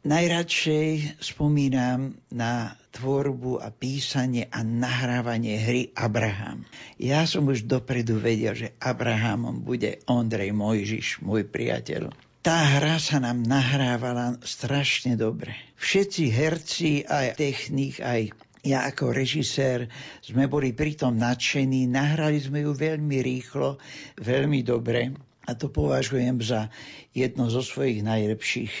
Najradšej 0.00 1.20
spomínam 1.22 2.18
na 2.34 2.74
tvorbu 2.90 3.62
a 3.62 3.70
písanie 3.70 4.50
a 4.50 4.66
nahrávanie 4.66 5.62
hry 5.62 5.82
Abraham. 5.94 6.66
Ja 6.98 7.22
som 7.28 7.46
už 7.46 7.70
dopredu 7.70 8.18
vedel, 8.18 8.56
že 8.56 8.74
Abrahamom 8.82 9.62
bude 9.62 10.02
Ondrej 10.10 10.50
Mojžiš, 10.56 11.22
môj 11.22 11.46
priateľ 11.46 12.10
tá 12.40 12.80
hra 12.80 12.96
sa 12.96 13.20
nám 13.20 13.44
nahrávala 13.44 14.40
strašne 14.40 15.16
dobre. 15.16 15.52
Všetci 15.76 16.22
herci, 16.32 16.90
aj 17.04 17.36
technik, 17.36 18.00
aj 18.00 18.32
ja 18.60 18.84
ako 18.84 19.12
režisér 19.16 19.88
sme 20.20 20.44
boli 20.44 20.76
pritom 20.76 21.16
nadšení, 21.16 21.88
nahrali 21.88 22.40
sme 22.40 22.64
ju 22.64 22.76
veľmi 22.76 23.18
rýchlo, 23.24 23.80
veľmi 24.20 24.60
dobre 24.60 25.16
a 25.48 25.56
to 25.56 25.72
považujem 25.72 26.44
za 26.44 26.68
jedno 27.16 27.48
zo 27.48 27.64
svojich 27.64 28.04
najlepších 28.04 28.72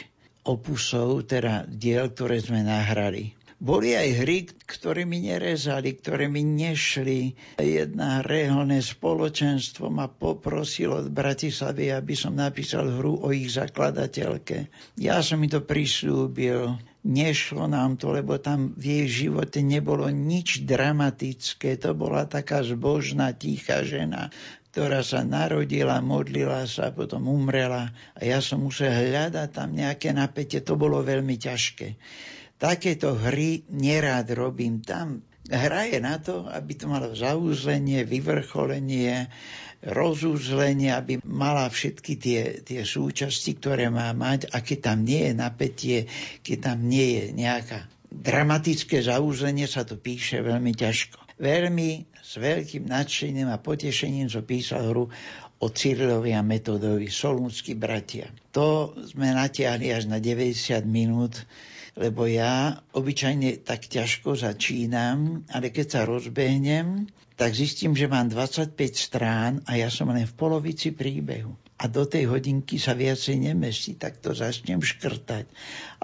opusov, 0.44 1.28
teda 1.28 1.68
diel, 1.68 2.12
ktoré 2.12 2.40
sme 2.40 2.64
nahrali. 2.64 3.39
Boli 3.60 3.92
aj 3.92 4.24
hry, 4.24 4.48
ktoré 4.48 5.04
mi 5.04 5.20
nerezali, 5.20 5.92
ktoré 5.92 6.32
mi 6.32 6.40
nešli. 6.40 7.36
Jedna 7.60 8.24
reholné 8.24 8.80
spoločenstvo 8.80 9.92
ma 9.92 10.08
poprosilo 10.08 11.04
od 11.04 11.12
Bratislavy, 11.12 11.92
aby 11.92 12.16
som 12.16 12.40
napísal 12.40 12.88
hru 12.88 13.20
o 13.20 13.28
ich 13.36 13.52
zakladateľke. 13.52 14.72
Ja 14.96 15.20
som 15.20 15.44
mi 15.44 15.52
to 15.52 15.60
prislúbil. 15.60 16.80
Nešlo 17.04 17.68
nám 17.68 18.00
to, 18.00 18.16
lebo 18.16 18.40
tam 18.40 18.72
v 18.80 19.04
jej 19.04 19.28
živote 19.28 19.60
nebolo 19.60 20.08
nič 20.08 20.64
dramatické. 20.64 21.76
To 21.84 21.92
bola 21.92 22.24
taká 22.24 22.64
zbožná, 22.64 23.36
tichá 23.36 23.84
žena, 23.84 24.32
ktorá 24.72 25.04
sa 25.04 25.20
narodila, 25.20 26.00
modlila 26.00 26.64
sa, 26.64 26.96
potom 26.96 27.28
umrela 27.28 27.92
a 28.16 28.20
ja 28.24 28.40
som 28.40 28.64
musel 28.64 28.88
hľadať 28.88 29.48
tam 29.52 29.76
nejaké 29.76 30.16
napätie. 30.16 30.64
To 30.64 30.80
bolo 30.80 31.04
veľmi 31.04 31.36
ťažké 31.36 32.00
takéto 32.60 33.16
hry 33.16 33.64
nerád 33.72 34.36
robím. 34.36 34.84
Tam 34.84 35.24
hra 35.48 35.88
je 35.88 35.98
na 35.98 36.20
to, 36.20 36.44
aby 36.46 36.76
to 36.76 36.86
malo 36.86 37.16
zaúzlenie, 37.16 38.04
vyvrcholenie, 38.04 39.32
rozúzlenie, 39.80 40.92
aby 40.92 41.24
mala 41.24 41.64
všetky 41.72 42.12
tie, 42.20 42.40
tie 42.60 42.84
súčasti, 42.84 43.56
ktoré 43.56 43.88
má 43.88 44.12
mať 44.12 44.52
a 44.52 44.60
keď 44.60 44.78
tam 44.92 44.98
nie 45.08 45.32
je 45.32 45.34
napätie, 45.34 45.98
keď 46.44 46.56
tam 46.60 46.78
nie 46.84 47.08
je 47.16 47.24
nejaká 47.32 47.88
dramatické 48.12 49.00
zaúzlenie, 49.00 49.64
sa 49.64 49.88
to 49.88 49.96
píše 49.96 50.44
veľmi 50.44 50.76
ťažko. 50.76 51.18
Veľmi 51.40 52.04
s 52.20 52.36
veľkým 52.36 52.84
nadšením 52.84 53.48
a 53.48 53.56
potešením 53.56 54.28
som 54.28 54.44
písal 54.44 54.92
hru 54.92 55.08
o 55.60 55.66
Cyrilovi 55.72 56.36
a 56.36 56.44
Metodovi, 56.44 57.08
Solúnsky 57.08 57.72
bratia. 57.72 58.28
To 58.52 58.92
sme 59.00 59.32
natiahli 59.32 59.88
až 59.88 60.12
na 60.12 60.20
90 60.20 60.84
minút 60.84 61.40
lebo 62.00 62.24
ja 62.24 62.80
obyčajne 62.96 63.60
tak 63.60 63.84
ťažko 63.84 64.32
začínam, 64.32 65.44
ale 65.52 65.68
keď 65.68 65.86
sa 65.86 66.00
rozbehnem, 66.08 67.04
tak 67.36 67.52
zistím, 67.52 67.92
že 67.92 68.08
mám 68.08 68.32
25 68.32 68.72
strán 68.96 69.60
a 69.68 69.76
ja 69.76 69.92
som 69.92 70.08
len 70.08 70.24
v 70.24 70.32
polovici 70.32 70.96
príbehu. 70.96 71.52
A 71.80 71.88
do 71.88 72.04
tej 72.04 72.28
hodinky 72.28 72.76
sa 72.76 72.92
viacej 72.92 73.40
nemestí, 73.40 73.96
tak 73.96 74.20
to 74.20 74.36
začnem 74.36 74.84
škrtať. 74.84 75.48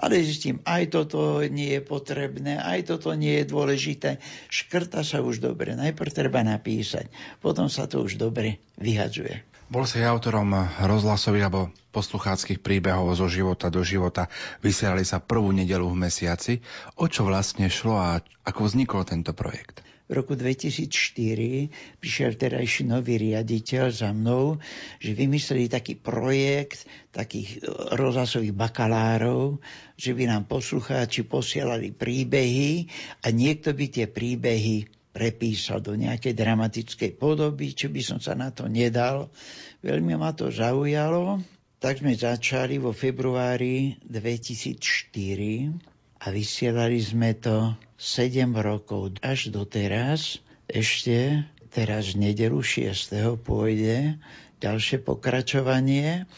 Ale 0.01 0.21
zistím, 0.25 0.61
aj 0.65 0.93
toto 0.93 1.45
nie 1.45 1.77
je 1.77 1.81
potrebné, 1.85 2.57
aj 2.57 2.89
toto 2.89 3.13
nie 3.13 3.41
je 3.41 3.45
dôležité. 3.45 4.17
Škrta 4.49 5.05
sa 5.05 5.21
už 5.21 5.37
dobre. 5.37 5.77
Najprv 5.77 6.09
treba 6.09 6.41
napísať, 6.41 7.09
potom 7.37 7.69
sa 7.69 7.85
to 7.85 8.01
už 8.01 8.17
dobre 8.17 8.57
vyhadzuje. 8.81 9.56
Bol 9.67 9.83
si 9.83 9.99
autorom 9.99 10.47
rozhlasových 10.79 11.51
alebo 11.51 11.75
poslucháckých 11.91 12.63
príbehov 12.63 13.19
zo 13.19 13.27
života 13.27 13.67
do 13.67 13.83
života. 13.83 14.31
Vysielali 14.63 15.03
sa 15.03 15.19
prvú 15.19 15.51
nedelu 15.51 15.83
v 15.83 16.07
mesiaci. 16.07 16.63
O 16.95 17.11
čo 17.11 17.27
vlastne 17.27 17.67
šlo 17.67 17.99
a 17.99 18.23
ako 18.47 18.63
vznikol 18.63 19.03
tento 19.03 19.35
projekt? 19.35 19.83
V 20.07 20.15
roku 20.15 20.39
2004 20.39 21.99
prišiel 21.99 22.39
terajší 22.39 22.87
nový 22.87 23.19
riaditeľ 23.19 23.91
za 23.91 24.15
mnou, 24.15 24.55
že 25.03 25.11
vymysleli 25.11 25.67
taký 25.67 25.99
projekt 25.99 26.87
takých 27.11 27.59
rozhlasových 27.91 28.55
bakalárov, 28.55 29.59
že 29.99 30.15
by 30.15 30.31
nám 30.31 30.47
poslucháči 30.47 31.27
posielali 31.27 31.91
príbehy 31.91 32.87
a 33.19 33.35
niekto 33.35 33.75
by 33.75 33.85
tie 33.91 34.07
príbehy 34.07 34.96
prepísal 35.17 35.81
do 35.81 35.97
nejakej 35.97 36.37
dramatickej 36.37 37.17
podoby, 37.17 37.73
či 37.73 37.89
by 37.89 38.01
som 38.05 38.21
sa 38.21 38.37
na 38.37 38.53
to 38.53 38.69
nedal. 38.69 39.33
Veľmi 39.81 40.13
ma 40.13 40.29
to 40.37 40.53
zaujalo, 40.53 41.41
tak 41.81 42.05
sme 42.05 42.13
začali 42.13 42.77
vo 42.77 42.93
februári 42.93 43.97
2004 44.05 46.21
a 46.21 46.25
vysielali 46.29 47.01
sme 47.01 47.33
to 47.33 47.73
7 47.97 48.53
rokov 48.61 49.17
až 49.25 49.49
doteraz. 49.49 50.37
Ešte 50.69 51.49
teraz 51.73 52.13
v 52.13 52.29
nedelu 52.29 52.61
6. 52.61 52.93
pôjde 53.41 54.21
ďalšie 54.61 55.01
pokračovanie. 55.01 56.29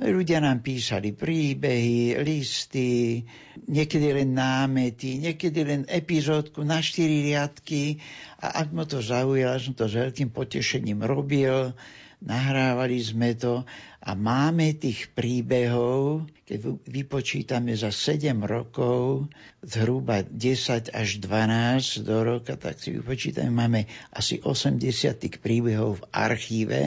Ľudia 0.00 0.40
nám 0.40 0.64
písali 0.64 1.12
príbehy, 1.12 2.16
listy, 2.24 3.20
niekedy 3.68 4.08
len 4.16 4.32
námety, 4.32 5.20
niekedy 5.20 5.60
len 5.68 5.82
epizódku 5.84 6.64
na 6.64 6.80
štyri 6.80 7.28
riadky. 7.28 8.00
A 8.40 8.64
ak 8.64 8.72
ma 8.72 8.88
to 8.88 9.04
zaujalo, 9.04 9.60
som 9.60 9.76
to 9.76 9.84
s 9.84 9.94
veľkým 10.00 10.32
potešením 10.32 11.04
robil, 11.04 11.76
nahrávali 12.24 13.04
sme 13.04 13.36
to 13.36 13.68
a 14.02 14.10
máme 14.16 14.74
tých 14.80 15.12
príbehov, 15.12 16.26
keď 16.48 16.58
vypočítame 16.88 17.76
za 17.76 17.92
7 17.92 18.32
rokov, 18.42 19.28
zhruba 19.62 20.24
10 20.24 20.88
až 20.88 21.08
12 21.20 22.02
do 22.02 22.16
roka, 22.22 22.56
tak 22.56 22.80
si 22.80 22.96
vypočítame, 22.96 23.52
máme 23.52 23.84
asi 24.10 24.40
80 24.40 24.82
tých 25.20 25.36
príbehov 25.38 26.00
v 26.00 26.06
archíve 26.10 26.80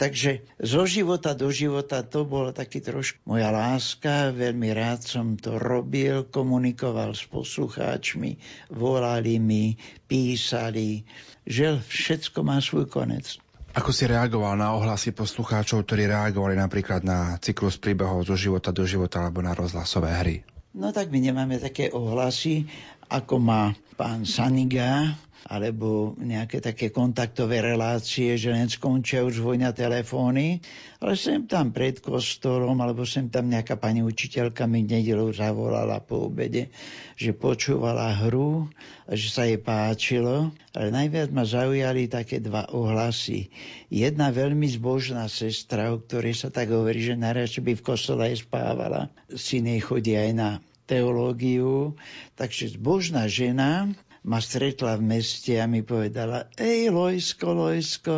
Takže 0.00 0.48
zo 0.56 0.88
života 0.88 1.36
do 1.36 1.52
života 1.52 2.00
to 2.00 2.24
bolo 2.24 2.56
taký 2.56 2.80
trošku 2.80 3.20
moja 3.28 3.52
láska, 3.52 4.32
veľmi 4.32 4.72
rád 4.72 5.04
som 5.04 5.36
to 5.36 5.60
robil, 5.60 6.24
komunikoval 6.24 7.12
s 7.12 7.28
poslucháčmi, 7.28 8.40
volali 8.72 9.36
mi, 9.36 9.76
písali, 10.08 11.04
že 11.44 11.76
všetko 11.84 12.40
má 12.40 12.64
svoj 12.64 12.88
konec. 12.88 13.36
Ako 13.76 13.92
si 13.92 14.08
reagoval 14.08 14.56
na 14.56 14.72
ohlasy 14.72 15.12
poslucháčov, 15.12 15.84
ktorí 15.84 16.08
reagovali 16.08 16.56
napríklad 16.56 17.04
na 17.04 17.36
cyklus 17.36 17.76
príbehov 17.76 18.24
zo 18.24 18.40
života 18.40 18.72
do 18.72 18.88
života 18.88 19.20
alebo 19.20 19.44
na 19.44 19.52
rozhlasové 19.52 20.16
hry? 20.16 20.36
No 20.72 20.96
tak 20.96 21.12
my 21.12 21.20
nemáme 21.20 21.60
také 21.60 21.92
ohlasy, 21.92 22.64
ako 23.12 23.36
má 23.36 23.76
pán 24.00 24.24
Saniga, 24.24 25.12
alebo 25.48 26.12
nejaké 26.20 26.60
také 26.60 26.92
kontaktové 26.92 27.64
relácie, 27.64 28.36
že 28.36 28.52
len 28.52 28.68
skončia 28.68 29.24
už 29.24 29.40
vojna 29.40 29.72
telefóny, 29.72 30.60
ale 31.00 31.16
sem 31.16 31.48
tam 31.48 31.72
pred 31.72 31.96
kostolom, 32.04 32.76
alebo 32.84 33.08
sem 33.08 33.32
tam 33.32 33.48
nejaká 33.48 33.80
pani 33.80 34.04
učiteľka 34.04 34.68
mi 34.68 34.84
nedelu 34.84 35.32
zavolala 35.32 36.04
po 36.04 36.28
obede, 36.28 36.68
že 37.16 37.32
počúvala 37.32 38.12
hru 38.20 38.68
a 39.08 39.16
že 39.16 39.28
sa 39.32 39.48
jej 39.48 39.56
páčilo, 39.56 40.52
ale 40.76 40.92
najviac 40.92 41.32
ma 41.32 41.48
zaujali 41.48 42.10
také 42.12 42.42
dva 42.44 42.68
ohlasy. 42.68 43.48
Jedna 43.88 44.28
veľmi 44.28 44.68
zbožná 44.68 45.24
sestra, 45.32 45.88
o 45.94 46.02
ktorej 46.04 46.36
sa 46.36 46.52
tak 46.52 46.68
hovorí, 46.68 47.00
že 47.00 47.16
najradšej 47.16 47.62
by 47.64 47.72
v 47.80 47.86
kostole 47.86 48.22
aj 48.28 48.44
spávala. 48.44 49.08
Syn 49.32 49.72
jej 49.72 49.80
chodí 49.80 50.14
aj 50.14 50.30
na 50.36 50.50
teológiu, 50.90 51.94
takže 52.34 52.74
zbožná 52.74 53.30
žena 53.30 53.94
ma 54.24 54.38
stretla 54.40 55.00
v 55.00 55.16
meste 55.16 55.56
a 55.56 55.64
mi 55.64 55.80
povedala, 55.80 56.48
ej 56.60 56.92
Lojsko, 56.92 57.46
Lojsko, 57.56 58.16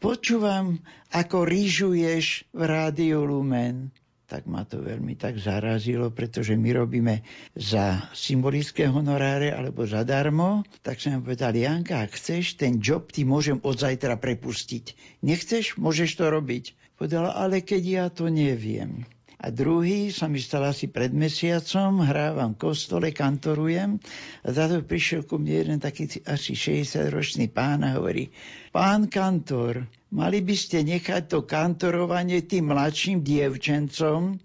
počúvam, 0.00 0.80
ako 1.10 1.48
rýžuješ 1.48 2.50
v 2.52 2.62
rádiu 2.64 3.24
Lumen 3.24 3.94
tak 4.30 4.46
ma 4.46 4.62
to 4.62 4.78
veľmi 4.78 5.18
tak 5.18 5.42
zarazilo, 5.42 6.14
pretože 6.14 6.54
my 6.54 6.70
robíme 6.70 7.26
za 7.58 8.06
symbolické 8.14 8.86
honoráre 8.86 9.50
alebo 9.50 9.82
zadarmo. 9.82 10.62
Tak 10.86 11.02
som 11.02 11.18
povedal, 11.18 11.58
Janka, 11.58 12.06
ak 12.06 12.14
chceš, 12.14 12.54
ten 12.54 12.78
job 12.78 13.10
ti 13.10 13.26
môžem 13.26 13.58
od 13.66 13.74
zajtra 13.74 14.14
prepustiť. 14.22 15.18
Nechceš, 15.26 15.82
môžeš 15.82 16.14
to 16.14 16.30
robiť. 16.30 16.78
Povedala, 16.94 17.34
ale 17.34 17.58
keď 17.66 17.82
ja 17.82 18.06
to 18.06 18.30
neviem. 18.30 19.02
A 19.40 19.48
druhý 19.48 20.12
sa 20.12 20.28
mi 20.28 20.36
stal 20.36 20.68
asi 20.68 20.92
pred 20.92 21.16
mesiacom, 21.16 22.04
hrávam 22.04 22.52
v 22.52 22.60
kostole, 22.60 23.08
kantorujem. 23.08 23.96
A 24.44 24.52
to 24.52 24.84
prišiel 24.84 25.24
ku 25.24 25.40
mne 25.40 25.54
jeden 25.64 25.78
taký 25.80 26.12
asi 26.28 26.52
60-ročný 26.52 27.48
pán 27.48 27.80
a 27.80 27.96
hovorí, 27.96 28.28
pán 28.68 29.08
kantor, 29.08 29.88
mali 30.12 30.44
by 30.44 30.52
ste 30.52 30.84
nechať 30.84 31.32
to 31.32 31.48
kantorovanie 31.48 32.44
tým 32.44 32.68
mladším 32.68 33.24
dievčencom, 33.24 34.36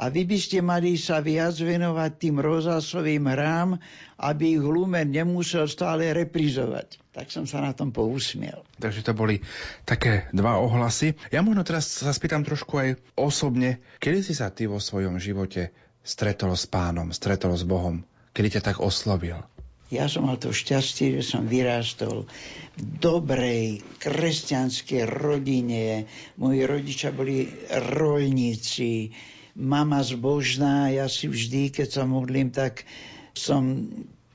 a 0.00 0.08
vy 0.08 0.24
by 0.24 0.38
ste 0.40 0.64
mali 0.64 0.96
sa 0.96 1.20
viac 1.20 1.52
venovať 1.60 2.10
tým 2.16 2.40
rozhlasovým 2.40 3.28
hrám, 3.28 3.76
aby 4.16 4.56
ich 4.56 4.64
Lumen 4.64 5.12
nemusel 5.12 5.68
stále 5.68 6.08
reprizovať. 6.16 6.96
Tak 7.12 7.28
som 7.28 7.44
sa 7.44 7.60
na 7.60 7.76
tom 7.76 7.92
pousmiel. 7.92 8.64
Takže 8.80 9.04
to 9.04 9.12
boli 9.12 9.44
také 9.84 10.32
dva 10.32 10.56
ohlasy. 10.56 11.20
Ja 11.28 11.44
možno 11.44 11.68
teraz 11.68 12.00
sa 12.00 12.16
spýtam 12.16 12.48
trošku 12.48 12.80
aj 12.80 12.96
osobne, 13.12 13.84
kedy 14.00 14.24
si 14.24 14.32
sa 14.32 14.48
ty 14.48 14.64
vo 14.64 14.80
svojom 14.80 15.20
živote 15.20 15.76
stretol 16.00 16.56
s 16.56 16.64
pánom, 16.64 17.12
stretol 17.12 17.52
s 17.52 17.68
Bohom? 17.68 18.00
Kedy 18.32 18.56
ťa 18.56 18.72
tak 18.72 18.80
oslovil? 18.80 19.44
Ja 19.90 20.06
som 20.06 20.30
mal 20.30 20.38
to 20.38 20.54
šťastie, 20.54 21.18
že 21.18 21.34
som 21.34 21.50
vyrástol 21.50 22.30
v 22.78 22.82
dobrej 23.02 23.82
kresťanskej 23.98 25.02
rodine. 25.02 26.06
Moji 26.38 26.62
rodičia 26.62 27.10
boli 27.10 27.50
rolníci, 27.68 29.10
mama 29.58 30.02
zbožná, 30.02 30.90
ja 30.90 31.06
si 31.06 31.26
vždy, 31.26 31.74
keď 31.74 31.88
sa 31.88 32.04
modlím, 32.06 32.50
tak 32.50 32.86
som 33.34 33.88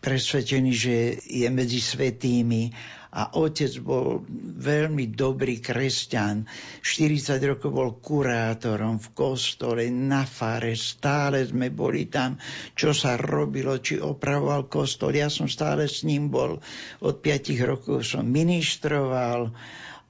presvedčený, 0.06 0.72
že 0.72 0.96
je 1.26 1.48
medzi 1.50 1.82
svetými 1.82 2.70
a 3.16 3.32
otec 3.40 3.72
bol 3.80 4.28
veľmi 4.60 5.16
dobrý 5.16 5.64
kresťan. 5.64 6.44
40 6.84 7.40
rokov 7.48 7.72
bol 7.72 7.90
kurátorom 8.04 9.00
v 9.00 9.08
kostole, 9.16 9.88
na 9.88 10.28
fare, 10.28 10.76
stále 10.76 11.48
sme 11.48 11.72
boli 11.72 12.12
tam, 12.12 12.36
čo 12.76 12.92
sa 12.92 13.16
robilo, 13.16 13.80
či 13.80 14.04
opravoval 14.04 14.68
kostol. 14.68 15.16
Ja 15.16 15.32
som 15.32 15.48
stále 15.48 15.88
s 15.88 16.04
ním 16.04 16.28
bol. 16.28 16.60
Od 17.02 17.16
5 17.24 17.56
rokov 17.64 18.04
som 18.04 18.28
ministroval 18.28 19.56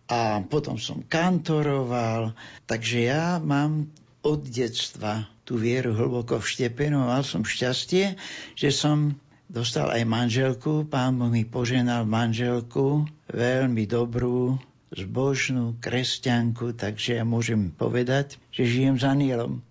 a 0.10 0.42
potom 0.42 0.82
som 0.82 1.06
kantoroval. 1.06 2.34
Takže 2.66 2.98
ja 3.06 3.38
mám 3.38 3.94
od 4.26 4.42
detstva 4.50 5.30
tú 5.46 5.62
vieru 5.62 5.94
hlboko 5.94 6.42
vštepenú. 6.42 7.06
Mal 7.06 7.22
som 7.22 7.46
šťastie, 7.46 8.18
že 8.58 8.70
som 8.74 9.14
dostal 9.46 9.94
aj 9.94 10.02
manželku. 10.10 10.90
Pán 10.90 11.22
Boh 11.22 11.30
mi 11.30 11.46
poženal 11.46 12.10
manželku, 12.10 13.06
veľmi 13.30 13.86
dobrú, 13.86 14.58
zbožnú 14.90 15.78
kresťanku, 15.78 16.74
takže 16.74 17.22
ja 17.22 17.24
môžem 17.24 17.70
povedať, 17.70 18.42
že 18.50 18.66
žijem 18.66 18.98
s 18.98 19.06
anielom. 19.06 19.62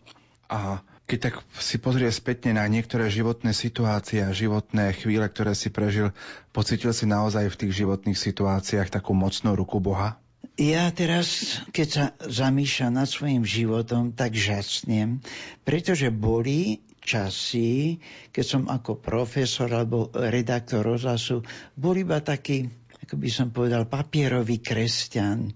A 0.47 0.79
keď 1.05 1.19
tak 1.21 1.35
si 1.61 1.77
pozrie 1.77 2.09
spätne 2.09 2.57
na 2.57 2.65
niektoré 2.65 3.13
životné 3.13 3.53
situácie 3.53 4.25
a 4.25 4.33
životné 4.33 4.97
chvíle, 4.97 5.27
ktoré 5.29 5.53
si 5.53 5.69
prežil, 5.69 6.17
pocitil 6.55 6.97
si 6.97 7.05
naozaj 7.05 7.53
v 7.53 7.59
tých 7.67 7.85
životných 7.85 8.17
situáciách 8.17 8.89
takú 8.89 9.13
mocnú 9.13 9.53
ruku 9.53 9.83
Boha? 9.85 10.17
Ja 10.55 10.93
teraz, 10.93 11.59
keď 11.73 11.89
sa 11.89 12.05
zamýšľam 12.21 13.01
nad 13.01 13.09
svojim 13.09 13.43
životom, 13.43 14.13
tak 14.13 14.37
žasnem, 14.37 15.25
pretože 15.65 16.13
boli 16.13 16.85
časy, 17.05 18.01
keď 18.33 18.45
som 18.45 18.63
ako 18.69 19.01
profesor 19.01 19.69
alebo 19.73 20.09
redaktor 20.13 20.85
rozhlasu 20.85 21.45
bol 21.77 21.97
iba 21.97 22.21
taký, 22.25 22.69
ako 23.05 23.15
by 23.21 23.29
som 23.29 23.49
povedal, 23.53 23.85
papierový 23.89 24.61
kresťan 24.61 25.53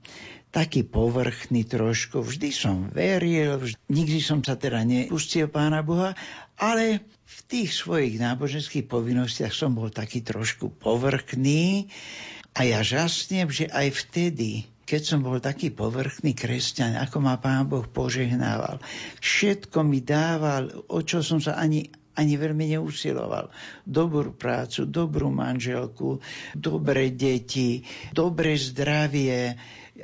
taký 0.48 0.84
povrchný 0.84 1.68
trošku. 1.68 2.24
Vždy 2.24 2.50
som 2.52 2.88
veril, 2.88 3.60
vždy, 3.60 3.76
nikdy 3.92 4.20
som 4.20 4.40
sa 4.40 4.56
teda 4.56 4.80
nepustil 4.84 5.48
Pána 5.52 5.84
Boha, 5.84 6.16
ale 6.56 7.04
v 7.28 7.38
tých 7.44 7.76
svojich 7.76 8.16
náboženských 8.16 8.88
povinnostiach 8.88 9.52
som 9.52 9.76
bol 9.76 9.92
taký 9.92 10.24
trošku 10.24 10.72
povrchný 10.80 11.92
a 12.56 12.64
ja 12.64 12.80
žasnem, 12.80 13.52
že 13.52 13.68
aj 13.68 13.92
vtedy 13.92 14.64
keď 14.88 15.02
som 15.04 15.20
bol 15.20 15.36
taký 15.36 15.68
povrchný 15.68 16.32
kresťan, 16.32 16.96
ako 16.96 17.20
ma 17.20 17.36
Pán 17.36 17.68
Boh 17.68 17.84
požehnával. 17.84 18.80
Všetko 19.20 19.84
mi 19.84 20.00
dával, 20.00 20.72
o 20.88 21.04
čo 21.04 21.20
som 21.20 21.44
sa 21.44 21.60
ani 21.60 21.92
ani 22.18 22.34
veľmi 22.34 22.74
neusiloval. 22.74 23.46
Dobrú 23.86 24.34
prácu, 24.34 24.90
dobrú 24.90 25.30
manželku, 25.30 26.18
dobré 26.50 27.14
deti, 27.14 27.86
dobré 28.10 28.58
zdravie. 28.58 29.54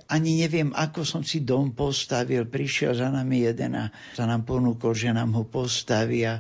Ani 0.07 0.39
neviem, 0.39 0.71
ako 0.71 1.03
som 1.03 1.27
si 1.27 1.43
dom 1.43 1.75
postavil. 1.75 2.47
Prišiel 2.47 2.95
za 2.95 3.11
nami 3.11 3.51
jeden 3.51 3.75
a 3.75 3.91
sa 4.15 4.31
nám 4.31 4.47
ponúkol, 4.47 4.95
že 4.95 5.11
nám 5.11 5.35
ho 5.35 5.43
postavia. 5.43 6.39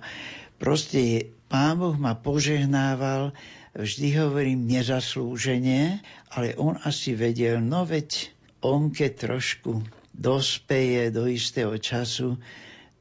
Proste 0.62 1.34
Pán 1.50 1.82
Boh 1.82 1.98
ma 1.98 2.14
požehnával, 2.14 3.34
vždy 3.74 4.14
hovorím 4.14 4.70
nezaslúžene, 4.70 5.98
ale 6.30 6.54
on 6.54 6.78
asi 6.86 7.18
vedel, 7.18 7.58
no 7.58 7.82
veď 7.82 8.33
on 8.64 8.88
keď 8.88 9.28
trošku 9.28 9.84
dospeje 10.16 11.12
do 11.12 11.28
istého 11.28 11.76
času, 11.76 12.40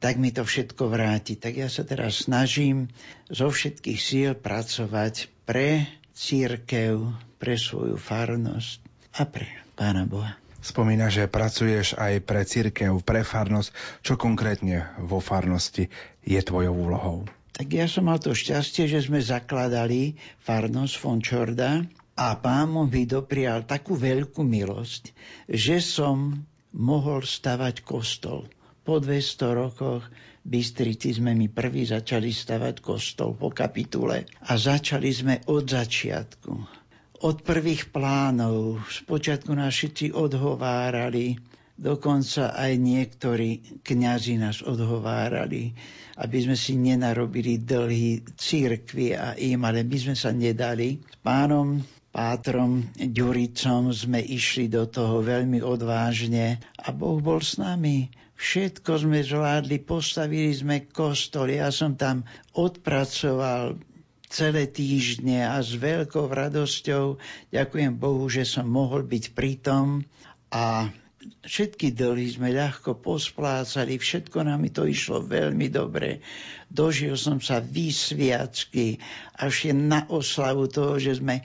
tak 0.04 0.20
mi 0.20 0.36
to 0.36 0.44
všetko 0.44 0.92
vráti. 0.92 1.40
Tak 1.40 1.54
ja 1.56 1.72
sa 1.72 1.88
teraz 1.88 2.28
snažím 2.28 2.92
zo 3.32 3.48
všetkých 3.48 4.00
síl 4.04 4.32
pracovať 4.36 5.32
pre 5.48 5.88
církev, 6.12 7.00
pre 7.40 7.56
svoju 7.56 7.96
farnosť 7.96 8.84
a 9.16 9.24
pre 9.24 9.48
Pána 9.74 10.04
Boha. 10.04 10.36
Spomína, 10.64 11.12
že 11.12 11.28
pracuješ 11.28 11.96
aj 12.00 12.24
pre 12.24 12.44
církev, 12.48 13.00
pre 13.04 13.24
farnosť. 13.24 13.72
Čo 14.00 14.16
konkrétne 14.16 14.96
vo 15.00 15.20
farnosti 15.20 15.92
je 16.24 16.40
tvojou 16.40 16.72
úlohou? 16.72 17.18
Tak 17.54 17.68
ja 17.70 17.86
som 17.86 18.08
mal 18.08 18.18
to 18.18 18.32
šťastie, 18.32 18.88
že 18.88 19.04
sme 19.04 19.20
zakladali 19.20 20.16
farnosť 20.42 20.94
Fončorda 21.00 21.84
a 22.14 22.38
pán 22.38 22.70
mi 22.94 23.10
doprial 23.10 23.66
takú 23.66 23.98
veľkú 23.98 24.46
milosť, 24.46 25.14
že 25.50 25.82
som 25.82 26.46
mohol 26.74 27.26
stavať 27.26 27.82
kostol. 27.82 28.46
Po 28.84 29.00
200 29.02 29.62
rokoch 29.62 30.04
Bystrici 30.44 31.16
sme 31.16 31.32
mi 31.40 31.48
prvý 31.48 31.88
začali 31.88 32.28
stavať 32.28 32.84
kostol 32.84 33.32
po 33.32 33.48
kapitule 33.48 34.28
a 34.44 34.52
začali 34.60 35.10
sme 35.10 35.36
od 35.48 35.64
začiatku. 35.72 36.52
Od 37.24 37.38
prvých 37.40 37.96
plánov. 37.96 38.84
Spočiatku 38.84 39.56
nás 39.56 39.72
všetci 39.72 40.12
odhovárali, 40.12 41.40
dokonca 41.80 42.52
aj 42.52 42.76
niektorí 42.76 43.80
kňazi 43.88 44.36
nás 44.36 44.60
odhovárali, 44.60 45.72
aby 46.20 46.38
sme 46.44 46.60
si 46.60 46.76
nenarobili 46.76 47.64
dlhy 47.64 48.36
církvy 48.36 49.16
a 49.16 49.40
im, 49.40 49.64
ale 49.64 49.88
my 49.88 49.96
sme 49.96 50.16
sa 50.20 50.36
nedali. 50.36 51.00
S 51.00 51.16
pánom 51.24 51.80
Pátrom 52.14 52.94
Ďuricom 52.94 53.90
sme 53.90 54.22
išli 54.22 54.70
do 54.70 54.86
toho 54.86 55.26
veľmi 55.26 55.66
odvážne 55.66 56.62
a 56.78 56.94
Boh 56.94 57.18
bol 57.18 57.42
s 57.42 57.58
nami. 57.58 58.14
Všetko 58.38 59.02
sme 59.02 59.26
zvládli, 59.26 59.82
postavili 59.82 60.54
sme 60.54 60.86
kostol, 60.94 61.50
ja 61.50 61.74
som 61.74 61.98
tam 61.98 62.22
odpracoval 62.54 63.82
celé 64.30 64.70
týždne 64.70 65.42
a 65.42 65.58
s 65.58 65.74
veľkou 65.74 66.30
radosťou 66.30 67.18
ďakujem 67.50 67.98
Bohu, 67.98 68.30
že 68.30 68.46
som 68.46 68.70
mohol 68.70 69.06
byť 69.06 69.34
pritom 69.34 70.06
A 70.54 70.94
všetky 71.50 71.98
doly 71.98 72.30
sme 72.30 72.54
ľahko 72.54 73.02
posplácali, 73.02 73.98
všetko 73.98 74.46
nám 74.46 74.70
to 74.70 74.86
išlo 74.86 75.26
veľmi 75.26 75.66
dobre. 75.74 76.22
Dožil 76.70 77.18
som 77.18 77.42
sa 77.42 77.58
vysviacky, 77.58 79.02
až 79.34 79.54
je 79.70 79.74
na 79.74 80.06
oslavu 80.14 80.70
toho, 80.70 81.02
že 81.02 81.18
sme 81.18 81.42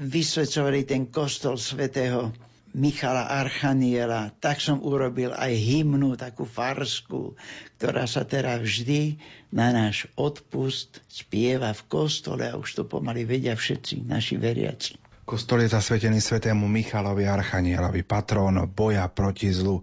vysvedcovali 0.00 0.88
ten 0.88 1.08
kostol 1.08 1.60
svätého 1.60 2.32
Michala 2.70 3.26
Archaniela, 3.26 4.30
tak 4.38 4.62
som 4.62 4.78
urobil 4.78 5.34
aj 5.34 5.50
hymnu, 5.50 6.14
takú 6.14 6.46
farsku, 6.46 7.34
ktorá 7.76 8.06
sa 8.06 8.22
teda 8.22 8.62
vždy 8.62 9.18
na 9.50 9.74
náš 9.74 10.06
odpust 10.14 11.02
spieva 11.10 11.74
v 11.74 11.82
kostole 11.90 12.46
a 12.46 12.54
už 12.54 12.78
to 12.78 12.82
pomaly 12.86 13.26
vedia 13.26 13.58
všetci 13.58 14.06
naši 14.06 14.38
veriaci. 14.38 14.94
Kostol 15.26 15.66
je 15.66 15.74
zasvetený 15.74 16.22
svetému 16.22 16.70
Michalovi 16.70 17.26
Archanielovi, 17.26 18.06
patrón 18.06 18.62
boja 18.70 19.06
proti 19.10 19.50
zlu. 19.50 19.82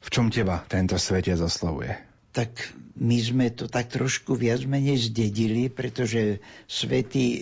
V 0.00 0.08
čom 0.12 0.28
teba 0.28 0.60
tento 0.68 1.00
svetec 1.00 1.40
oslovuje? 1.40 2.15
Tak 2.36 2.52
my 2.96 3.16
sme 3.20 3.46
to 3.52 3.68
tak 3.68 3.92
trošku 3.92 4.36
viac 4.36 4.64
menej 4.64 5.12
zdedili, 5.12 5.68
pretože 5.68 6.40
svätý 6.64 7.24
e, 7.24 7.40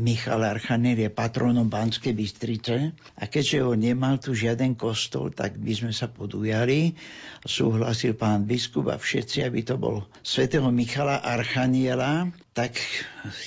Michal 0.00 0.40
Archaniel 0.44 0.96
je 0.96 1.10
patronom 1.12 1.68
Banskej 1.68 2.16
Bystrice 2.16 2.96
a 3.16 3.24
keďže 3.28 3.64
ho 3.64 3.72
nemal 3.76 4.16
tu 4.16 4.32
žiaden 4.32 4.76
kostol, 4.76 5.28
tak 5.32 5.60
by 5.60 5.72
sme 5.76 5.92
sa 5.92 6.08
podujali. 6.08 6.96
Súhlasil 7.44 8.16
pán 8.16 8.48
biskup 8.48 8.88
a 8.92 8.96
všetci, 8.96 9.44
aby 9.44 9.60
to 9.60 9.76
bol 9.76 10.08
svätého 10.24 10.68
Michala 10.72 11.20
Archaniela, 11.20 12.28
tak 12.54 12.78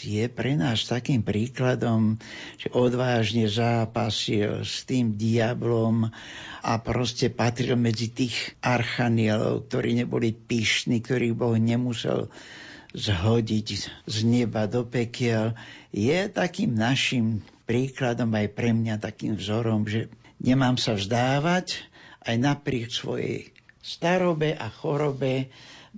je 0.04 0.28
pre 0.28 0.60
nás 0.60 0.84
takým 0.84 1.24
príkladom, 1.24 2.20
že 2.60 2.68
odvážne 2.76 3.48
zápasil 3.48 4.68
s 4.68 4.84
tým 4.84 5.16
diablom 5.16 6.12
a 6.60 6.74
proste 6.84 7.32
patril 7.32 7.80
medzi 7.80 8.12
tých 8.12 8.36
archanielov, 8.60 9.72
ktorí 9.72 9.96
neboli 9.96 10.36
pyšní, 10.36 11.00
ktorých 11.00 11.40
Boh 11.40 11.56
nemusel 11.56 12.28
zhodiť 12.92 13.68
z 14.04 14.18
neba 14.28 14.68
do 14.68 14.84
pekiel, 14.84 15.56
je 15.96 16.28
takým 16.28 16.76
našim 16.76 17.40
príkladom 17.64 18.28
aj 18.36 18.48
pre 18.52 18.76
mňa 18.76 19.00
takým 19.00 19.40
vzorom, 19.40 19.88
že 19.88 20.12
nemám 20.44 20.76
sa 20.76 21.00
vzdávať, 21.00 21.80
aj 22.28 22.36
napriek 22.36 22.92
svojej 22.92 23.56
starobe 23.88 24.52
a 24.52 24.68
chorobe 24.68 25.48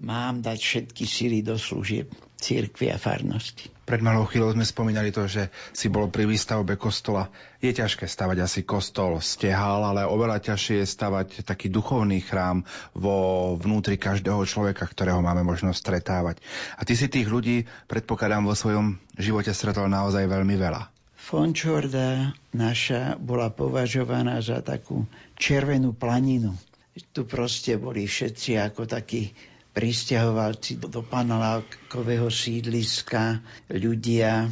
mám 0.06 0.46
dať 0.46 0.60
všetky 0.62 1.04
síly 1.10 1.42
do 1.42 1.58
služieb 1.58 2.14
církvy 2.40 2.94
a 2.94 2.98
farnosti. 3.02 3.68
Pred 3.84 4.06
malou 4.06 4.30
chvíľou 4.30 4.54
sme 4.54 4.64
spomínali 4.64 5.10
to, 5.10 5.26
že 5.26 5.50
si 5.74 5.90
bol 5.90 6.14
pri 6.14 6.30
výstavbe 6.30 6.78
kostola. 6.78 7.28
Je 7.58 7.74
ťažké 7.74 8.06
stavať 8.06 8.38
asi 8.46 8.62
kostol 8.62 9.18
stehal, 9.18 9.82
ale 9.82 10.06
oveľa 10.06 10.40
ťažšie 10.40 10.86
je 10.86 10.88
stavať 10.88 11.28
taký 11.42 11.74
duchovný 11.74 12.22
chrám 12.22 12.64
vo 12.94 13.58
vnútri 13.58 13.98
každého 13.98 14.46
človeka, 14.46 14.86
ktorého 14.86 15.26
máme 15.26 15.42
možnosť 15.42 15.82
stretávať. 15.82 16.38
A 16.78 16.86
ty 16.86 16.94
si 16.94 17.10
tých 17.10 17.28
ľudí, 17.28 17.66
predpokladám, 17.90 18.46
vo 18.46 18.54
svojom 18.54 19.02
živote 19.18 19.52
stretol 19.52 19.90
naozaj 19.90 20.30
veľmi 20.30 20.54
veľa. 20.54 20.94
Fončorda 21.20 22.34
naša 22.54 23.18
bola 23.18 23.50
považovaná 23.50 24.38
za 24.40 24.62
takú 24.62 25.10
červenú 25.34 25.98
planinu. 25.98 26.54
Tu 27.00 27.22
proste 27.24 27.80
boli 27.80 28.06
všetci 28.06 28.60
ako 28.60 28.84
takí 28.90 29.32
pristahovalci 29.72 30.82
do 30.82 31.06
panelákového 31.06 32.28
sídliska, 32.28 33.40
ľudia 33.72 34.50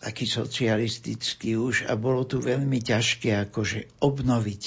takí 0.00 0.24
socialistickí 0.24 1.60
už 1.60 1.84
a 1.84 1.98
bolo 1.98 2.24
tu 2.24 2.40
veľmi 2.40 2.80
ťažké 2.80 3.50
akože 3.50 4.00
obnoviť 4.00 4.62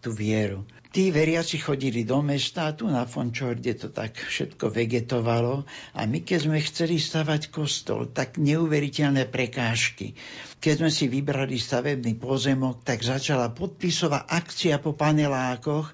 tú 0.00 0.16
vieru. 0.16 0.64
Tí 0.88 1.12
veriaci 1.12 1.60
chodili 1.60 2.00
do 2.08 2.24
mesta 2.24 2.72
tu 2.72 2.88
na 2.88 3.04
Fončorde 3.04 3.76
to 3.76 3.92
tak 3.92 4.16
všetko 4.16 4.72
vegetovalo 4.72 5.68
a 5.92 6.00
my 6.08 6.24
keď 6.24 6.48
sme 6.48 6.58
chceli 6.64 6.96
stavať 6.96 7.52
kostol, 7.52 8.08
tak 8.08 8.40
neuveriteľné 8.40 9.28
prekážky. 9.28 10.16
Keď 10.58 10.74
sme 10.80 10.90
si 10.90 11.12
vybrali 11.12 11.60
stavebný 11.60 12.16
pozemok, 12.16 12.88
tak 12.88 13.04
začala 13.04 13.52
podpisová 13.52 14.24
akcia 14.32 14.80
po 14.80 14.96
panelákoch 14.96 15.92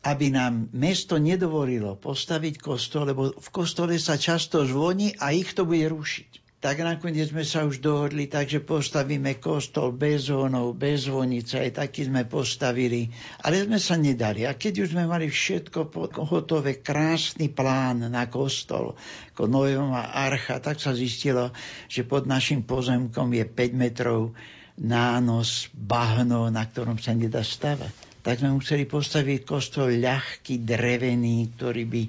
aby 0.00 0.32
nám 0.32 0.72
mesto 0.72 1.20
nedovolilo 1.20 1.92
postaviť 1.92 2.56
kostol, 2.56 3.12
lebo 3.12 3.36
v 3.36 3.48
kostole 3.52 4.00
sa 4.00 4.16
často 4.16 4.64
zvoní 4.64 5.12
a 5.20 5.36
ich 5.36 5.52
to 5.52 5.68
bude 5.68 5.84
rušiť. 5.92 6.39
Tak 6.60 6.84
nakoniec 6.84 7.32
sme 7.32 7.40
sa 7.40 7.64
už 7.64 7.80
dohodli, 7.80 8.28
takže 8.28 8.60
postavíme 8.60 9.40
kostol 9.40 9.96
bez 9.96 10.28
zvonov, 10.28 10.76
bez 10.76 11.08
zvonice, 11.08 11.56
aj 11.56 11.80
taký 11.80 12.04
sme 12.12 12.28
postavili. 12.28 13.08
Ale 13.40 13.64
sme 13.64 13.80
sa 13.80 13.96
nedali. 13.96 14.44
A 14.44 14.52
keď 14.52 14.84
už 14.84 14.92
sme 14.92 15.08
mali 15.08 15.32
všetko 15.32 15.88
hotové, 16.28 16.84
krásny 16.84 17.48
plán 17.48 18.12
na 18.12 18.28
kostol, 18.28 18.92
ako 19.32 19.48
Nojová 19.48 20.12
archa, 20.12 20.60
tak 20.60 20.84
sa 20.84 20.92
zistilo, 20.92 21.48
že 21.88 22.04
pod 22.04 22.28
našim 22.28 22.60
pozemkom 22.60 23.32
je 23.32 23.48
5 23.48 23.80
metrov 23.80 24.36
nános, 24.76 25.72
bahno, 25.72 26.52
na 26.52 26.60
ktorom 26.68 27.00
sa 27.00 27.16
nedá 27.16 27.40
stavať 27.40 28.12
tak 28.20 28.36
sme 28.36 28.60
museli 28.60 28.84
postaviť 28.84 29.48
kostol 29.48 29.96
ľahký, 29.96 30.60
drevený, 30.60 31.56
ktorý 31.56 31.88
by 31.88 32.02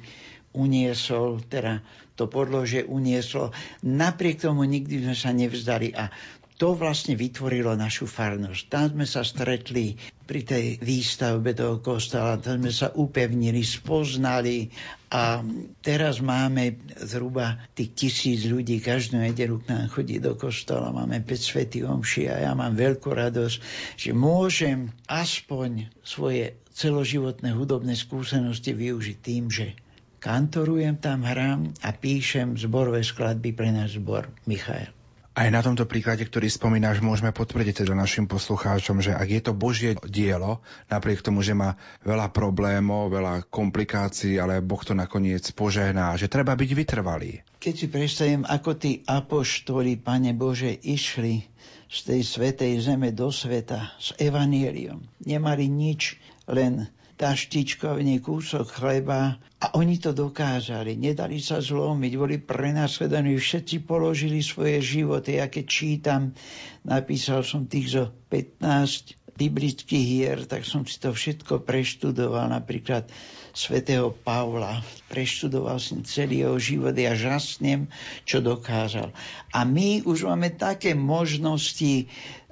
uniesol, 0.59 1.39
teda 1.47 1.79
to 2.21 2.29
podlože 2.29 2.85
unieslo. 2.85 3.49
Napriek 3.81 4.45
tomu 4.45 4.69
nikdy 4.69 5.01
sme 5.01 5.15
sa 5.17 5.33
nevzdali 5.33 5.89
a 5.97 6.13
to 6.61 6.77
vlastne 6.77 7.17
vytvorilo 7.17 7.73
našu 7.73 8.05
farnosť. 8.05 8.61
Tam 8.69 8.85
sme 8.93 9.09
sa 9.09 9.25
stretli 9.25 9.97
pri 10.29 10.45
tej 10.45 10.65
výstavbe 10.77 11.57
toho 11.57 11.81
kostola, 11.81 12.37
tam 12.37 12.61
sme 12.61 12.69
sa 12.69 12.93
upevnili, 12.93 13.65
spoznali 13.65 14.69
a 15.09 15.41
teraz 15.81 16.21
máme 16.21 16.77
zhruba 17.01 17.65
tých 17.73 17.97
tisíc 17.97 18.45
ľudí, 18.45 18.77
každú 18.77 19.17
nedelu 19.17 19.57
k 19.57 19.73
nám 19.73 19.89
chodí 19.89 20.21
do 20.21 20.37
kostola, 20.37 20.93
máme 20.93 21.25
5 21.25 21.33
svetý 21.33 21.81
omši 21.81 22.29
a 22.29 22.45
ja 22.45 22.53
mám 22.53 22.77
veľkú 22.77 23.09
radosť, 23.09 23.57
že 23.97 24.13
môžem 24.13 24.93
aspoň 25.09 25.89
svoje 26.05 26.61
celoživotné 26.77 27.57
hudobné 27.57 27.97
skúsenosti 27.97 28.77
využiť 28.77 29.17
tým, 29.17 29.49
že 29.49 29.73
kantorujem 30.21 31.01
tam, 31.01 31.25
hrám 31.25 31.73
a 31.81 31.89
píšem 31.89 32.53
zborové 32.53 33.01
skladby 33.01 33.57
pre 33.57 33.73
náš 33.73 33.97
zbor 33.97 34.29
Michael. 34.45 34.93
Aj 35.31 35.47
na 35.47 35.63
tomto 35.63 35.87
príklade, 35.87 36.27
ktorý 36.27 36.51
spomínaš, 36.51 36.99
môžeme 36.99 37.31
potvrdiť 37.31 37.81
teda 37.81 37.95
našim 37.95 38.27
poslucháčom, 38.27 38.99
že 38.99 39.15
ak 39.15 39.27
je 39.31 39.41
to 39.41 39.55
Božie 39.55 39.95
dielo, 40.03 40.59
napriek 40.91 41.23
tomu, 41.23 41.39
že 41.39 41.55
má 41.55 41.79
veľa 42.03 42.35
problémov, 42.35 43.07
veľa 43.07 43.47
komplikácií, 43.47 44.35
ale 44.43 44.59
Boh 44.59 44.83
to 44.83 44.91
nakoniec 44.91 45.47
požehná, 45.55 46.19
že 46.19 46.27
treba 46.27 46.51
byť 46.51 46.69
vytrvalý. 46.75 47.47
Keď 47.63 47.73
si 47.73 47.87
predstavím, 47.87 48.43
ako 48.43 48.75
tí 48.75 49.07
apoštoli, 49.07 49.95
Pane 50.03 50.35
Bože, 50.35 50.75
išli 50.83 51.47
z 51.87 51.97
tej 52.11 52.21
svetej 52.27 52.83
zeme 52.83 53.15
do 53.15 53.31
sveta 53.31 53.95
s 54.03 54.11
evanieliom, 54.19 54.99
nemali 55.23 55.71
nič, 55.71 56.19
len 56.51 56.91
taštičkovný 57.21 58.17
kúsok 58.17 58.65
chleba 58.65 59.37
a 59.61 59.77
oni 59.77 60.01
to 60.01 60.09
dokázali. 60.09 60.97
Nedali 60.97 61.37
sa 61.37 61.61
zlomiť, 61.61 62.11
boli 62.17 62.41
prenasledení, 62.41 63.37
všetci 63.37 63.85
položili 63.85 64.41
svoje 64.41 64.81
životy. 64.81 65.37
Ja 65.37 65.45
keď 65.45 65.65
čítam, 65.69 66.33
napísal 66.81 67.45
som 67.45 67.69
tých 67.69 67.93
zo 67.93 68.09
15 68.33 69.37
biblických 69.37 70.05
hier, 70.05 70.39
tak 70.49 70.65
som 70.65 70.81
si 70.81 70.97
to 70.97 71.13
všetko 71.13 71.61
preštudoval, 71.61 72.49
napríklad 72.49 73.05
svätého 73.53 74.09
Pavla. 74.09 74.81
Preštudoval 75.05 75.77
som 75.77 76.01
celý 76.01 76.41
jeho 76.41 76.57
život 76.57 76.97
a 76.97 77.01
ja 77.05 77.13
žasnem, 77.13 77.85
čo 78.25 78.41
dokázal. 78.41 79.13
A 79.53 79.59
my 79.61 80.01
už 80.09 80.25
máme 80.25 80.57
také 80.57 80.97
možnosti 80.97 82.09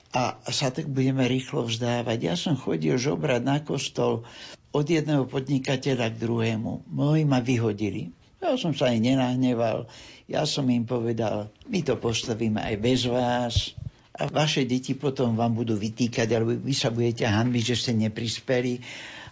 a 0.10 0.42
sa 0.50 0.74
tak 0.74 0.90
budeme 0.90 1.26
rýchlo 1.30 1.70
vzdávať. 1.70 2.18
Ja 2.22 2.34
som 2.34 2.58
chodil 2.58 2.98
žobrať 2.98 3.42
na 3.46 3.58
kostol 3.62 4.26
od 4.70 4.86
jedného 4.86 5.26
podnikateľa 5.26 6.14
k 6.14 6.22
druhému. 6.22 6.86
Mnohí 6.90 7.26
ma 7.26 7.42
vyhodili. 7.42 8.14
Ja 8.40 8.56
som 8.56 8.72
sa 8.72 8.94
aj 8.94 9.04
nenahneval. 9.04 9.90
Ja 10.30 10.46
som 10.46 10.70
im 10.70 10.86
povedal, 10.86 11.50
my 11.68 11.82
to 11.84 11.98
postavíme 11.98 12.62
aj 12.62 12.76
bez 12.80 13.10
vás 13.10 13.76
a 14.16 14.30
vaše 14.30 14.64
deti 14.64 14.94
potom 14.96 15.36
vám 15.36 15.56
budú 15.58 15.76
vytýkať, 15.80 16.28
alebo 16.36 16.56
vy 16.56 16.76
sa 16.76 16.94
budete 16.94 17.26
hanbiť, 17.28 17.64
že 17.64 17.76
ste 17.76 17.92
neprispeli. 17.98 18.80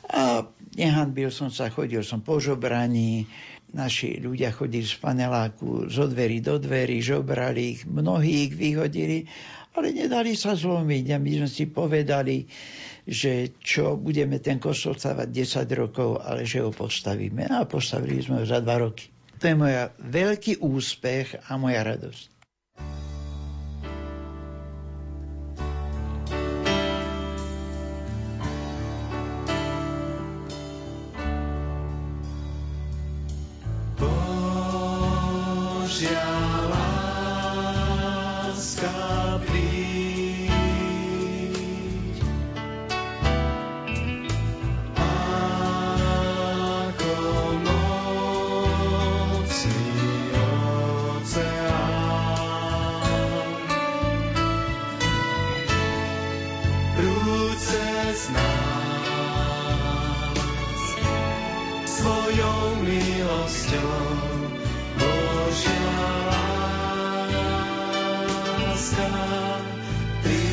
A 0.08 0.47
nehanbil 0.76 1.28
som 1.30 1.52
sa, 1.52 1.67
chodil 1.67 2.02
som 2.02 2.23
po 2.23 2.39
žobraní, 2.39 3.28
naši 3.76 4.23
ľudia 4.23 4.56
chodili 4.56 4.88
z 4.88 4.95
paneláku 4.95 5.91
zo 5.91 6.08
dverí 6.08 6.39
do 6.39 6.56
dverí, 6.56 7.04
žobrali 7.04 7.76
ich, 7.76 7.82
mnohí 7.84 8.47
ich 8.47 8.54
vyhodili, 8.56 9.28
ale 9.76 9.91
nedali 9.91 10.34
sa 10.39 10.56
zlomiť. 10.56 11.06
A 11.12 11.17
my 11.19 11.32
sme 11.43 11.50
si 11.52 11.67
povedali, 11.67 12.47
že 13.07 13.55
čo 13.63 13.95
budeme 13.95 14.43
ten 14.43 14.59
kostol 14.59 14.99
stavať 14.99 15.31
10 15.31 15.79
rokov, 15.79 16.19
ale 16.19 16.43
že 16.43 16.59
ho 16.59 16.75
postavíme. 16.75 17.47
A 17.47 17.63
postavili 17.63 18.19
sme 18.19 18.43
ho 18.43 18.45
za 18.45 18.60
2 18.60 18.83
roky. 18.83 19.08
To 19.39 19.47
je 19.47 19.55
moja 19.55 19.89
veľký 20.03 20.60
úspech 20.60 21.47
a 21.47 21.55
moja 21.55 21.87
radosť. 21.87 22.37